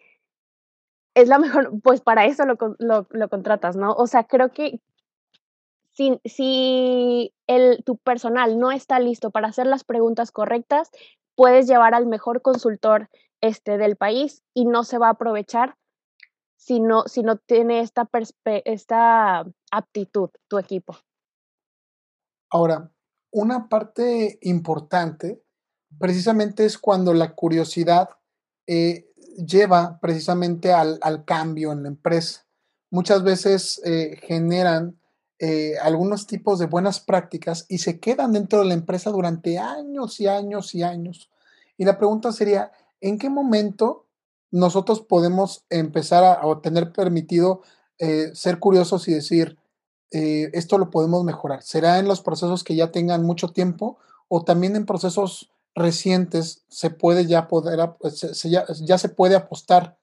es 1.14 1.28
la 1.28 1.38
mejor, 1.38 1.74
pues 1.84 2.00
para 2.00 2.24
eso 2.24 2.46
lo, 2.46 2.56
lo, 2.80 3.28
contratas, 3.28 3.76
¿no? 3.76 3.92
O 3.92 4.08
sea, 4.08 4.24
creo 4.24 4.54
que 4.54 4.80
si, 5.92 6.18
si 6.24 7.34
el, 7.46 7.84
tu 7.84 7.98
personal 7.98 8.58
no 8.58 8.72
está 8.72 9.02
listo 9.02 9.32
para 9.32 9.50
hacer 9.50 9.68
las 9.68 9.84
preguntas 9.84 10.32
correctas, 10.32 10.92
puedes 11.36 11.68
llevar 11.68 11.94
al 11.94 12.06
mejor 12.06 12.42
consultor 12.42 13.10
este, 13.42 13.78
del 13.78 13.98
país 13.98 14.44
y 14.54 14.64
no 14.64 14.86
se 14.86 14.98
va 14.98 15.08
a 15.08 15.12
aprovechar 15.12 15.76
si 16.56 16.80
no, 16.80 17.04
si 17.06 17.22
no 17.22 17.36
tiene 17.36 17.82
esta, 17.82 18.10
esta 18.46 19.46
aptitud 19.74 20.30
tu 20.48 20.58
equipo. 20.58 20.96
Ahora, 22.50 22.92
una 23.32 23.70
parte 23.70 24.38
importante 24.42 25.42
precisamente 25.98 26.66
es 26.66 26.78
cuando 26.78 27.14
la 27.14 27.34
curiosidad 27.34 28.10
eh, 28.68 29.08
lleva 29.38 30.00
precisamente 30.02 30.74
al, 30.74 31.00
cambio 31.26 31.72
en 31.72 31.84
la 31.84 31.90
empresa. 31.90 32.46
muchas 32.90 33.24
veces 33.24 33.82
eh, 33.86 34.20
generan 34.22 35.00
eh, 35.40 35.76
algunos 35.82 36.28
tipos 36.28 36.60
de 36.60 36.68
buenas 36.68 37.00
prácticas 37.00 37.66
y 37.70 37.80
se 37.80 38.00
quedan 38.00 38.34
dentro 38.34 38.60
de 38.60 38.66
la 38.66 38.74
empresa 38.74 39.10
durante 39.10 39.58
años 39.58 40.20
y 40.20 40.28
años 40.28 40.76
y 40.76 40.84
años. 40.84 41.30
Y 41.78 41.86
la 41.86 41.98
pregunta 41.98 42.32
sería, 42.32 42.72
¿en 43.00 43.18
qué 43.18 43.30
momento 43.30 44.08
nosotros 44.52 45.02
podemos 45.02 45.66
empezar 45.70 46.24
a, 46.24 46.62
tener 46.62 46.92
permitido 46.92 47.62
ser 48.34 48.60
curiosos 48.60 49.08
y 49.08 49.14
decir, 49.14 49.58
eh, 50.12 50.50
esto 50.53 50.77
lo 50.77 50.89
podemos 50.89 51.24
mejorar? 51.24 51.62
¿Será 51.63 52.00
en 52.00 52.08
los 52.08 52.22
procesos 52.22 52.63
que 52.63 52.75
ya 52.75 52.91
tengan 52.91 53.24
mucho 53.24 53.50
tiempo 53.50 53.98
o 54.27 54.44
también 54.44 54.75
en 54.75 54.86
procesos 54.86 55.51
recientes 55.74 56.65
se 56.68 56.89
puede 56.89 57.25
ya 57.25 57.48
poder, 57.48 57.80
ya, 58.44 58.98
se 58.98 59.10
puede 59.10 59.36
apostar 59.36 59.98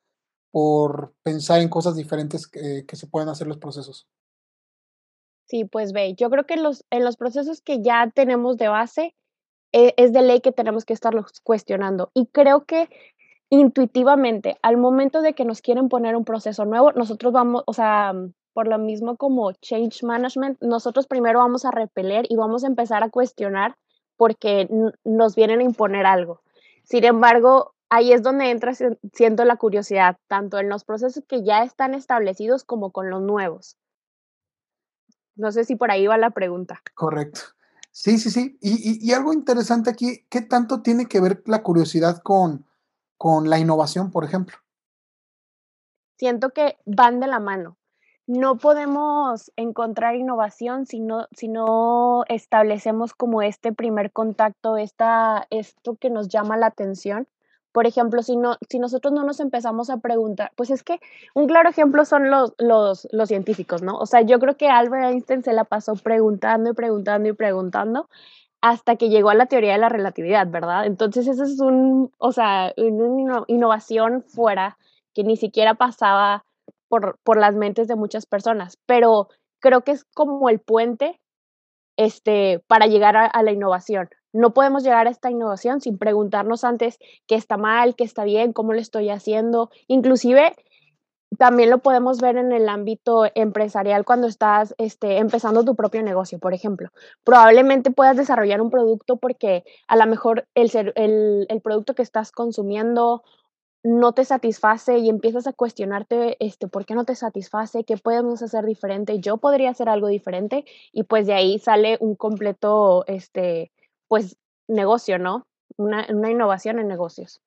por 0.50 1.14
pensar 1.22 1.60
en 1.60 1.68
cosas 1.68 1.94
diferentes 1.94 2.46
que 2.46 2.96
se 2.96 3.06
pueden 3.06 3.28
hacer 3.28 3.46
los 3.46 3.58
procesos? 3.58 4.08
Sí, 5.48 5.64
pues 5.64 5.92
ve, 5.92 6.14
yo 6.14 6.28
creo 6.28 6.44
que 6.44 6.56
los, 6.58 6.84
en 6.90 7.04
los 7.04 7.16
procesos 7.16 7.62
que 7.62 7.82
ya 7.82 8.10
tenemos 8.14 8.58
de 8.58 8.68
base, 8.68 9.14
eh, 9.72 9.94
es 9.96 10.12
de 10.12 10.22
ley 10.22 10.40
que 10.40 10.52
tenemos 10.52 10.84
que 10.84 10.92
estarlos 10.92 11.40
cuestionando. 11.42 12.10
Y 12.14 12.26
creo 12.26 12.64
que 12.64 12.88
intuitivamente, 13.50 14.58
al 14.62 14.76
momento 14.76 15.22
de 15.22 15.34
que 15.34 15.46
nos 15.46 15.62
quieren 15.62 15.88
poner 15.88 16.16
un 16.16 16.24
proceso 16.24 16.66
nuevo, 16.66 16.92
nosotros 16.92 17.32
vamos, 17.32 17.64
o 17.66 17.72
sea, 17.72 18.12
por 18.58 18.66
lo 18.66 18.80
mismo 18.80 19.16
como 19.16 19.52
change 19.52 20.02
management, 20.02 20.60
nosotros 20.60 21.06
primero 21.06 21.38
vamos 21.38 21.64
a 21.64 21.70
repeler 21.70 22.26
y 22.28 22.34
vamos 22.34 22.64
a 22.64 22.66
empezar 22.66 23.04
a 23.04 23.08
cuestionar 23.08 23.76
porque 24.16 24.68
nos 25.04 25.36
vienen 25.36 25.60
a 25.60 25.62
imponer 25.62 26.06
algo. 26.06 26.42
Sin 26.82 27.04
embargo, 27.04 27.76
ahí 27.88 28.12
es 28.12 28.24
donde 28.24 28.50
entra 28.50 28.72
siendo 29.12 29.44
la 29.44 29.54
curiosidad, 29.54 30.16
tanto 30.26 30.58
en 30.58 30.68
los 30.68 30.82
procesos 30.82 31.22
que 31.28 31.44
ya 31.44 31.62
están 31.62 31.94
establecidos 31.94 32.64
como 32.64 32.90
con 32.90 33.10
los 33.10 33.22
nuevos. 33.22 33.76
No 35.36 35.52
sé 35.52 35.62
si 35.62 35.76
por 35.76 35.92
ahí 35.92 36.08
va 36.08 36.18
la 36.18 36.30
pregunta. 36.30 36.82
Correcto. 36.96 37.42
Sí, 37.92 38.18
sí, 38.18 38.28
sí. 38.28 38.58
Y, 38.60 39.12
algo 39.12 39.32
interesante 39.32 39.88
aquí, 39.88 40.26
¿qué 40.28 40.40
tanto 40.40 40.82
tiene 40.82 41.06
que 41.06 41.20
ver 41.20 41.44
la 41.46 41.62
curiosidad 41.62 42.22
con, 42.24 42.66
con 43.16 43.50
la 43.50 43.60
innovación, 43.60 44.10
por 44.10 44.24
ejemplo? 44.24 44.56
Siento 46.16 46.50
que 46.50 46.76
van 46.86 47.20
de 47.20 47.28
la 47.28 47.38
mano. 47.38 47.77
No 48.28 48.58
podemos 48.58 49.50
encontrar 49.56 50.14
innovación 50.14 50.86
si 50.86 51.00
no, 51.00 51.26
si 51.32 51.48
no 51.48 52.24
establecemos 52.28 53.14
como 53.14 53.42
este 53.42 53.72
primer 53.72 54.12
contacto, 54.12 54.76
esta, 54.76 55.48
esto 55.50 55.96
que 55.96 56.10
nos 56.10 56.28
llama 56.28 56.56
la 56.56 56.66
atención 56.66 57.26
por 57.72 57.86
ejemplo, 57.86 58.22
si, 58.24 58.36
no, 58.36 58.56
si 58.68 58.78
nosotros 58.78 59.12
no 59.12 59.22
nos 59.24 59.38
empezamos 59.38 59.88
a 59.88 59.98
preguntar, 59.98 60.50
pues 60.56 60.70
es 60.70 60.82
que 60.82 60.98
un 61.34 61.46
claro 61.46 61.68
ejemplo 61.68 62.04
son 62.04 62.28
los, 62.28 62.52
los, 62.58 63.06
los 63.12 63.28
científicos, 63.28 63.82
¿no? 63.82 63.96
O 63.98 64.06
sea, 64.06 64.22
yo 64.22 64.40
creo 64.40 64.56
que 64.56 64.68
Albert 64.68 65.12
Einstein 65.12 65.42
se 65.44 65.52
la 65.52 65.64
pasó 65.64 65.94
preguntando 65.94 66.70
y 66.70 66.74
preguntando 66.74 67.28
y 67.28 67.34
preguntando 67.34 68.08
hasta 68.60 68.96
que 68.96 69.10
llegó 69.10 69.30
a 69.30 69.34
la 69.34 69.46
teoría 69.46 69.72
de 69.72 69.78
la 69.78 69.88
relatividad, 69.88 70.48
¿verdad? 70.48 70.86
Entonces, 70.86 71.28
eso 71.28 71.44
es 71.44 71.60
un, 71.60 72.10
o 72.18 72.32
sea, 72.32 72.74
una 72.76 73.44
innovación 73.46 74.24
fuera 74.24 74.76
que 75.14 75.22
ni 75.22 75.36
siquiera 75.36 75.74
pasaba 75.74 76.44
por, 76.88 77.18
por 77.22 77.38
las 77.38 77.54
mentes 77.54 77.88
de 77.88 77.96
muchas 77.96 78.26
personas, 78.26 78.78
pero 78.86 79.28
creo 79.60 79.82
que 79.82 79.92
es 79.92 80.04
como 80.14 80.48
el 80.48 80.60
puente 80.60 81.20
este, 81.96 82.62
para 82.68 82.86
llegar 82.86 83.16
a 83.16 83.42
la 83.42 83.52
innovación. 83.52 84.08
No 84.32 84.52
podemos 84.52 84.84
llegar 84.84 85.06
a 85.06 85.10
esta 85.10 85.30
innovación 85.30 85.80
sin 85.80 85.98
preguntarnos 85.98 86.64
antes 86.64 86.98
qué 87.26 87.34
está 87.34 87.56
mal, 87.56 87.96
qué 87.96 88.04
está 88.04 88.24
bien, 88.24 88.52
cómo 88.52 88.72
lo 88.72 88.80
estoy 88.80 89.08
haciendo. 89.10 89.70
Inclusive 89.86 90.54
también 91.38 91.70
lo 91.70 91.78
podemos 91.78 92.20
ver 92.20 92.36
en 92.36 92.52
el 92.52 92.68
ámbito 92.68 93.26
empresarial 93.34 94.04
cuando 94.04 94.26
estás 94.26 94.74
este, 94.78 95.18
empezando 95.18 95.64
tu 95.64 95.74
propio 95.76 96.02
negocio, 96.02 96.38
por 96.38 96.54
ejemplo. 96.54 96.90
Probablemente 97.24 97.90
puedas 97.90 98.16
desarrollar 98.16 98.60
un 98.60 98.70
producto 98.70 99.16
porque 99.16 99.64
a 99.88 99.96
lo 99.96 100.06
mejor 100.06 100.46
el, 100.54 100.70
el, 100.94 101.46
el 101.48 101.60
producto 101.60 101.94
que 101.94 102.02
estás 102.02 102.32
consumiendo 102.32 103.22
no 103.82 104.12
te 104.12 104.24
satisface 104.24 104.98
y 104.98 105.08
empiezas 105.08 105.46
a 105.46 105.52
cuestionarte 105.52 106.36
este, 106.44 106.66
por 106.66 106.84
qué 106.84 106.94
no 106.94 107.04
te 107.04 107.14
satisface, 107.14 107.84
qué 107.84 107.96
podemos 107.96 108.42
hacer 108.42 108.64
diferente, 108.64 109.20
yo 109.20 109.38
podría 109.38 109.70
hacer 109.70 109.88
algo 109.88 110.08
diferente 110.08 110.64
y 110.92 111.04
pues 111.04 111.26
de 111.26 111.34
ahí 111.34 111.58
sale 111.58 111.96
un 112.00 112.16
completo 112.16 113.04
este, 113.06 113.70
pues, 114.08 114.36
negocio, 114.66 115.18
¿no? 115.18 115.46
Una, 115.76 116.06
innovación 116.10 116.78
en 116.78 116.88
negocios. 116.88 117.40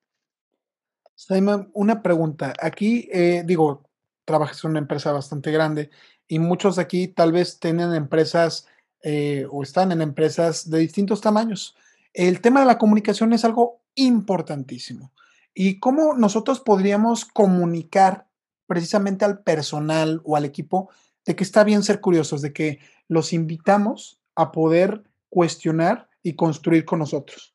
Simon, 1.15 1.69
una 1.73 2.01
pregunta. 2.01 2.53
Aquí, 2.61 3.09
eh, 3.11 3.43
digo, 3.45 3.83
trabajas 4.25 4.63
en 4.63 4.71
una 4.71 4.79
empresa 4.79 5.11
bastante 5.11 5.51
grande 5.51 5.89
y 6.27 6.39
muchos 6.39 6.79
aquí 6.79 7.09
tal 7.09 7.33
vez 7.33 7.59
tienen 7.59 7.93
empresas 7.93 8.67
eh, 9.03 9.45
o 9.51 9.63
están 9.63 9.91
en 9.91 10.01
empresas 10.01 10.69
de 10.69 10.79
distintos 10.79 11.19
tamaños. 11.19 11.75
El 12.13 12.39
tema 12.41 12.61
de 12.61 12.67
la 12.67 12.77
comunicación 12.77 13.33
es 13.33 13.43
algo 13.43 13.81
importantísimo. 13.95 15.11
¿Y 15.53 15.79
cómo 15.79 16.13
nosotros 16.13 16.59
podríamos 16.59 17.25
comunicar 17.25 18.27
precisamente 18.67 19.25
al 19.25 19.43
personal 19.43 20.21
o 20.23 20.35
al 20.35 20.45
equipo 20.45 20.89
de 21.25 21.35
que 21.35 21.43
está 21.43 21.63
bien 21.63 21.83
ser 21.83 21.99
curiosos, 21.99 22.41
de 22.41 22.53
que 22.53 22.79
los 23.07 23.33
invitamos 23.33 24.19
a 24.35 24.51
poder 24.51 25.03
cuestionar 25.29 26.09
y 26.23 26.35
construir 26.35 26.85
con 26.85 26.99
nosotros? 26.99 27.53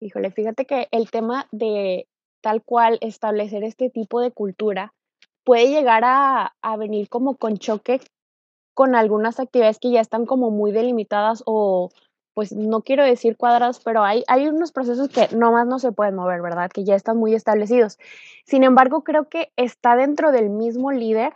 Híjole, 0.00 0.30
fíjate 0.30 0.66
que 0.66 0.88
el 0.90 1.10
tema 1.10 1.48
de 1.52 2.06
tal 2.40 2.62
cual 2.62 2.98
establecer 3.00 3.64
este 3.64 3.90
tipo 3.90 4.20
de 4.20 4.30
cultura 4.30 4.92
puede 5.44 5.68
llegar 5.68 6.02
a, 6.04 6.52
venir 6.78 7.08
como 7.08 7.36
con 7.36 7.56
choque 7.56 8.00
con 8.74 8.94
algunas 8.94 9.40
actividades 9.40 9.78
que 9.78 9.90
ya 9.90 10.00
están 10.00 10.26
como 10.26 10.50
muy 10.50 10.70
delimitadas 10.70 11.42
o 11.46 11.88
pues 12.36 12.52
no 12.52 12.82
quiero 12.82 13.02
decir 13.02 13.38
cuadrados, 13.38 13.80
pero 13.80 14.04
hay, 14.04 14.22
hay 14.28 14.46
unos 14.46 14.70
procesos 14.70 15.08
que 15.08 15.34
nomás 15.34 15.66
no 15.66 15.78
se 15.78 15.90
pueden 15.90 16.16
mover, 16.16 16.42
¿verdad? 16.42 16.70
Que 16.70 16.84
ya 16.84 16.94
están 16.94 17.16
muy 17.16 17.34
establecidos. 17.34 17.98
Sin 18.44 18.62
embargo, 18.62 19.04
creo 19.04 19.30
que 19.30 19.54
está 19.56 19.96
dentro 19.96 20.32
del 20.32 20.50
mismo 20.50 20.92
líder 20.92 21.32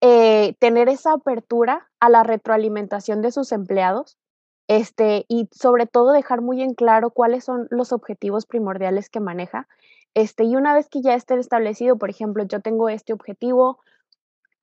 eh, 0.00 0.56
tener 0.58 0.88
esa 0.88 1.12
apertura 1.12 1.88
a 2.00 2.08
la 2.08 2.24
retroalimentación 2.24 3.22
de 3.22 3.30
sus 3.30 3.52
empleados 3.52 4.18
este, 4.66 5.26
y 5.28 5.48
sobre 5.52 5.86
todo 5.86 6.10
dejar 6.10 6.40
muy 6.40 6.60
en 6.60 6.74
claro 6.74 7.10
cuáles 7.10 7.44
son 7.44 7.68
los 7.70 7.92
objetivos 7.92 8.46
primordiales 8.46 9.08
que 9.08 9.20
maneja. 9.20 9.68
Este, 10.12 10.42
y 10.42 10.56
una 10.56 10.74
vez 10.74 10.88
que 10.88 11.02
ya 11.02 11.14
esté 11.14 11.38
establecido, 11.38 11.98
por 11.98 12.10
ejemplo, 12.10 12.42
yo 12.42 12.58
tengo 12.58 12.88
este 12.88 13.12
objetivo, 13.12 13.78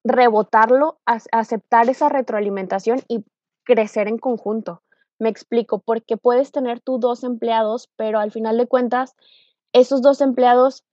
rebotarlo, 0.04 1.00
aceptar 1.06 1.88
esa 1.88 2.10
retroalimentación 2.10 3.00
y 3.08 3.24
crecer 3.64 4.10
en 4.10 4.18
conjunto. 4.18 4.82
Me 5.20 5.30
explico, 5.30 5.80
porque 5.80 6.18
puedes 6.18 6.52
tener 6.52 6.82
tú 6.82 7.00
dos 7.00 7.24
empleados, 7.24 7.90
pero 7.96 8.20
al 8.20 8.32
final 8.32 8.58
de 8.58 8.68
cuentas, 8.68 9.16
esos 9.74 10.02
dos 10.02 10.22
empleados 10.22 10.84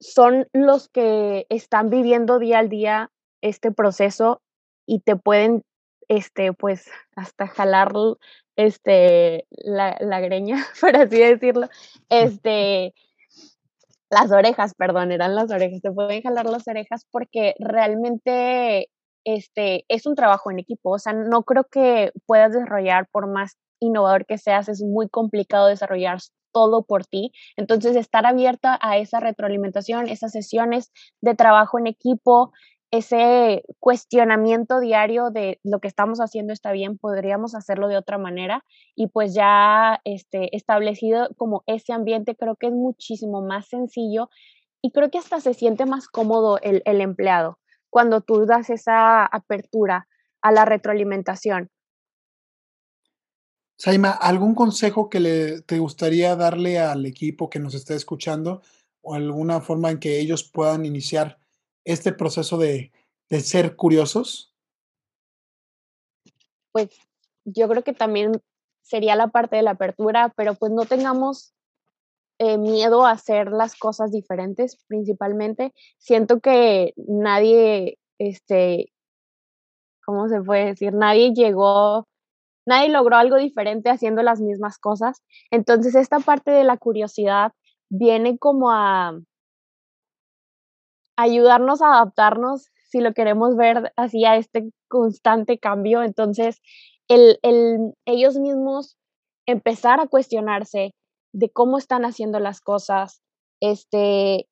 son 0.00 0.48
los 0.52 0.88
que 0.88 1.46
están 1.48 1.90
viviendo 1.90 2.38
día 2.38 2.58
al 2.58 2.68
día 2.68 3.10
este 3.40 3.72
proceso 3.72 4.40
y 4.86 5.00
te 5.00 5.16
pueden 5.16 5.62
este, 6.08 6.52
pues, 6.52 6.90
hasta 7.16 7.46
jalar, 7.46 7.92
este, 8.56 9.46
la, 9.50 9.96
la 10.00 10.20
greña, 10.20 10.56
por 10.80 10.96
así 10.96 11.18
decirlo, 11.18 11.68
este, 12.10 12.94
las 14.10 14.30
orejas, 14.30 14.74
perdón, 14.74 15.10
eran 15.12 15.34
las 15.34 15.50
orejas, 15.50 15.80
te 15.80 15.90
pueden 15.90 16.22
jalar 16.22 16.46
las 16.46 16.68
orejas 16.68 17.06
porque 17.10 17.54
realmente, 17.58 18.90
este, 19.24 19.84
es 19.88 20.06
un 20.06 20.14
trabajo 20.14 20.50
en 20.50 20.58
equipo, 20.58 20.90
o 20.90 20.98
sea, 20.98 21.12
no 21.12 21.42
creo 21.42 21.64
que 21.64 22.12
puedas 22.26 22.52
desarrollar 22.52 23.08
por 23.10 23.28
más 23.28 23.56
innovador 23.80 24.26
que 24.26 24.38
seas, 24.38 24.68
es 24.68 24.82
muy 24.82 25.08
complicado 25.08 25.66
desarrollar 25.66 26.18
todo 26.52 26.84
por 26.84 27.06
ti. 27.06 27.32
Entonces, 27.56 27.96
estar 27.96 28.26
abierta 28.26 28.78
a 28.80 28.98
esa 28.98 29.20
retroalimentación, 29.20 30.08
esas 30.08 30.32
sesiones 30.32 30.92
de 31.20 31.34
trabajo 31.34 31.78
en 31.78 31.86
equipo, 31.86 32.52
ese 32.92 33.64
cuestionamiento 33.80 34.78
diario 34.78 35.30
de 35.30 35.58
lo 35.64 35.80
que 35.80 35.88
estamos 35.88 36.20
haciendo 36.20 36.52
está 36.52 36.72
bien, 36.72 36.98
podríamos 36.98 37.54
hacerlo 37.54 37.88
de 37.88 37.96
otra 37.96 38.18
manera 38.18 38.64
y 38.94 39.06
pues 39.08 39.34
ya 39.34 40.00
este, 40.04 40.54
establecido 40.54 41.30
como 41.38 41.64
ese 41.66 41.94
ambiente 41.94 42.36
creo 42.36 42.56
que 42.56 42.66
es 42.66 42.74
muchísimo 42.74 43.40
más 43.40 43.66
sencillo 43.68 44.28
y 44.82 44.92
creo 44.92 45.10
que 45.10 45.16
hasta 45.16 45.40
se 45.40 45.54
siente 45.54 45.86
más 45.86 46.06
cómodo 46.06 46.58
el, 46.60 46.82
el 46.84 47.00
empleado 47.00 47.58
cuando 47.92 48.22
tú 48.22 48.46
das 48.46 48.70
esa 48.70 49.26
apertura 49.26 50.08
a 50.40 50.50
la 50.50 50.64
retroalimentación. 50.64 51.68
Saima, 53.78 54.12
¿algún 54.12 54.54
consejo 54.54 55.10
que 55.10 55.20
le, 55.20 55.60
te 55.60 55.78
gustaría 55.78 56.34
darle 56.34 56.78
al 56.78 57.04
equipo 57.04 57.50
que 57.50 57.58
nos 57.58 57.74
está 57.74 57.94
escuchando 57.94 58.62
o 59.02 59.14
alguna 59.14 59.60
forma 59.60 59.90
en 59.90 60.00
que 60.00 60.20
ellos 60.20 60.42
puedan 60.42 60.86
iniciar 60.86 61.38
este 61.84 62.12
proceso 62.12 62.56
de, 62.56 62.92
de 63.28 63.40
ser 63.40 63.76
curiosos? 63.76 64.54
Pues 66.72 66.88
yo 67.44 67.68
creo 67.68 67.84
que 67.84 67.92
también 67.92 68.40
sería 68.80 69.16
la 69.16 69.28
parte 69.28 69.56
de 69.56 69.62
la 69.62 69.72
apertura, 69.72 70.32
pero 70.34 70.54
pues 70.54 70.72
no 70.72 70.86
tengamos 70.86 71.52
eh, 72.44 72.58
miedo 72.58 73.06
a 73.06 73.12
hacer 73.12 73.52
las 73.52 73.76
cosas 73.76 74.10
diferentes, 74.10 74.76
principalmente. 74.88 75.72
Siento 75.98 76.40
que 76.40 76.92
nadie, 76.96 77.98
este, 78.18 78.92
¿cómo 80.04 80.28
se 80.28 80.42
puede 80.42 80.66
decir? 80.66 80.92
Nadie 80.92 81.32
llegó, 81.34 82.08
nadie 82.66 82.88
logró 82.88 83.14
algo 83.14 83.36
diferente 83.36 83.90
haciendo 83.90 84.24
las 84.24 84.40
mismas 84.40 84.78
cosas. 84.78 85.22
Entonces, 85.52 85.94
esta 85.94 86.18
parte 86.18 86.50
de 86.50 86.64
la 86.64 86.78
curiosidad 86.78 87.52
viene 87.88 88.36
como 88.38 88.72
a 88.72 89.12
ayudarnos 91.16 91.80
a 91.80 91.92
adaptarnos 91.94 92.72
si 92.88 93.00
lo 93.00 93.12
queremos 93.12 93.56
ver 93.56 93.92
así 93.94 94.24
a 94.24 94.36
este 94.36 94.72
constante 94.88 95.60
cambio. 95.60 96.02
Entonces, 96.02 96.60
el, 97.06 97.38
el, 97.42 97.94
ellos 98.04 98.36
mismos 98.36 98.98
empezar 99.46 100.00
a 100.00 100.08
cuestionarse 100.08 100.92
de 101.32 101.50
cómo 101.50 101.78
están 101.78 102.04
haciendo 102.04 102.38
las 102.40 102.60
cosas, 102.60 103.22
este, 103.60 104.48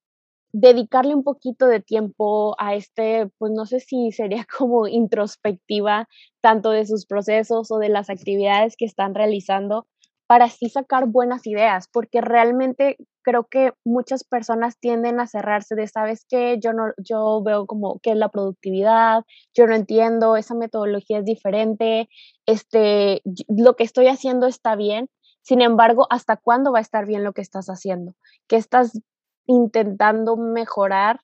dedicarle 0.52 1.14
un 1.14 1.24
poquito 1.24 1.66
de 1.66 1.80
tiempo 1.80 2.56
a 2.58 2.74
este, 2.74 3.28
pues 3.38 3.52
no 3.52 3.66
sé 3.66 3.80
si 3.80 4.12
sería 4.12 4.44
como 4.58 4.86
introspectiva 4.88 6.08
tanto 6.40 6.70
de 6.70 6.86
sus 6.86 7.06
procesos 7.06 7.70
o 7.70 7.78
de 7.78 7.88
las 7.88 8.10
actividades 8.10 8.76
que 8.76 8.84
están 8.84 9.14
realizando 9.14 9.86
para 10.26 10.44
así 10.44 10.68
sacar 10.68 11.06
buenas 11.08 11.44
ideas, 11.46 11.88
porque 11.92 12.20
realmente 12.20 12.96
creo 13.22 13.48
que 13.50 13.72
muchas 13.84 14.22
personas 14.22 14.78
tienden 14.78 15.18
a 15.18 15.26
cerrarse 15.26 15.74
de, 15.74 15.88
¿sabes 15.88 16.24
qué? 16.28 16.58
Yo 16.62 16.72
no 16.72 16.92
yo 16.98 17.42
veo 17.42 17.66
como 17.66 17.98
qué 18.00 18.12
es 18.12 18.16
la 18.16 18.28
productividad, 18.28 19.24
yo 19.56 19.66
no 19.66 19.74
entiendo, 19.74 20.36
esa 20.36 20.54
metodología 20.54 21.18
es 21.18 21.24
diferente, 21.24 22.08
este 22.46 23.22
lo 23.48 23.74
que 23.74 23.82
estoy 23.84 24.06
haciendo 24.06 24.46
está 24.46 24.76
bien. 24.76 25.08
Sin 25.42 25.62
embargo, 25.62 26.06
¿hasta 26.10 26.36
cuándo 26.36 26.72
va 26.72 26.78
a 26.78 26.82
estar 26.82 27.06
bien 27.06 27.24
lo 27.24 27.32
que 27.32 27.42
estás 27.42 27.66
haciendo? 27.66 28.14
¿Qué 28.46 28.56
estás 28.56 29.00
intentando 29.46 30.36
mejorar? 30.36 31.20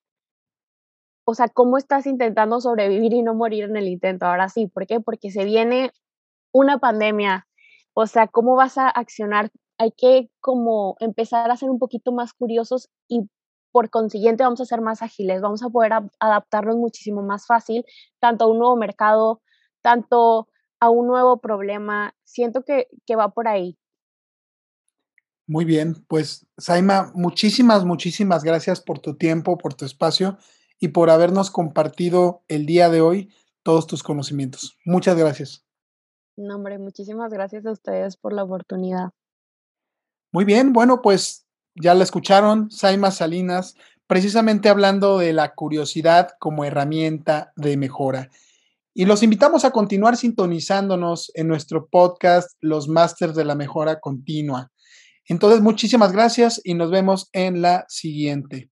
O 1.24 1.34
sea, 1.34 1.48
¿cómo 1.48 1.76
estás 1.76 2.06
intentando 2.06 2.60
sobrevivir 2.60 3.12
y 3.12 3.22
no 3.22 3.34
morir 3.34 3.64
en 3.64 3.76
el 3.76 3.88
intento? 3.88 4.26
Ahora 4.26 4.48
sí, 4.48 4.68
¿por 4.68 4.86
qué? 4.86 5.00
Porque 5.00 5.30
se 5.30 5.44
viene 5.44 5.92
una 6.52 6.78
pandemia. 6.78 7.46
O 7.94 8.06
sea, 8.06 8.28
¿cómo 8.28 8.56
vas 8.56 8.78
a 8.78 8.88
accionar? 8.88 9.50
Hay 9.78 9.92
que 9.92 10.30
como 10.40 10.96
empezar 11.00 11.50
a 11.50 11.56
ser 11.56 11.70
un 11.70 11.78
poquito 11.78 12.12
más 12.12 12.32
curiosos 12.32 12.88
y 13.08 13.28
por 13.72 13.90
consiguiente 13.90 14.44
vamos 14.44 14.60
a 14.60 14.64
ser 14.64 14.80
más 14.80 15.02
ágiles, 15.02 15.42
vamos 15.42 15.62
a 15.62 15.68
poder 15.68 15.92
adaptarnos 16.18 16.76
muchísimo 16.76 17.22
más 17.22 17.46
fácil, 17.46 17.84
tanto 18.20 18.44
a 18.44 18.48
un 18.48 18.58
nuevo 18.58 18.76
mercado, 18.76 19.42
tanto 19.82 20.48
a 20.80 20.90
un 20.90 21.06
nuevo 21.06 21.38
problema. 21.38 22.14
Siento 22.24 22.62
que, 22.62 22.88
que 23.06 23.16
va 23.16 23.30
por 23.30 23.48
ahí. 23.48 23.76
Muy 25.46 25.64
bien, 25.64 26.04
pues 26.08 26.46
Saima, 26.58 27.12
muchísimas, 27.14 27.84
muchísimas 27.84 28.42
gracias 28.42 28.80
por 28.80 28.98
tu 28.98 29.16
tiempo, 29.16 29.58
por 29.58 29.74
tu 29.74 29.84
espacio 29.84 30.38
y 30.80 30.88
por 30.88 31.08
habernos 31.08 31.50
compartido 31.50 32.42
el 32.48 32.66
día 32.66 32.90
de 32.90 33.00
hoy 33.00 33.32
todos 33.62 33.86
tus 33.86 34.02
conocimientos. 34.02 34.76
Muchas 34.84 35.16
gracias. 35.16 35.64
No, 36.36 36.56
hombre, 36.56 36.78
muchísimas 36.78 37.32
gracias 37.32 37.64
a 37.64 37.70
ustedes 37.70 38.16
por 38.16 38.32
la 38.32 38.42
oportunidad. 38.42 39.10
Muy 40.32 40.44
bien, 40.44 40.72
bueno, 40.72 41.00
pues 41.00 41.46
ya 41.74 41.94
la 41.94 42.04
escucharon, 42.04 42.70
Saima 42.70 43.10
Salinas, 43.10 43.74
precisamente 44.06 44.68
hablando 44.68 45.18
de 45.18 45.32
la 45.32 45.54
curiosidad 45.54 46.30
como 46.38 46.64
herramienta 46.64 47.52
de 47.56 47.76
mejora. 47.76 48.30
Y 48.94 49.04
los 49.04 49.22
invitamos 49.22 49.64
a 49.64 49.70
continuar 49.70 50.16
sintonizándonos 50.16 51.30
en 51.34 51.48
nuestro 51.48 51.86
podcast 51.86 52.50
Los 52.60 52.88
Masters 52.88 53.34
de 53.34 53.44
la 53.44 53.54
Mejora 53.54 54.00
Continua. 54.00 54.70
Entonces, 55.28 55.60
muchísimas 55.62 56.12
gracias 56.12 56.60
y 56.64 56.74
nos 56.74 56.90
vemos 56.90 57.28
en 57.32 57.62
la 57.62 57.84
siguiente. 57.88 58.70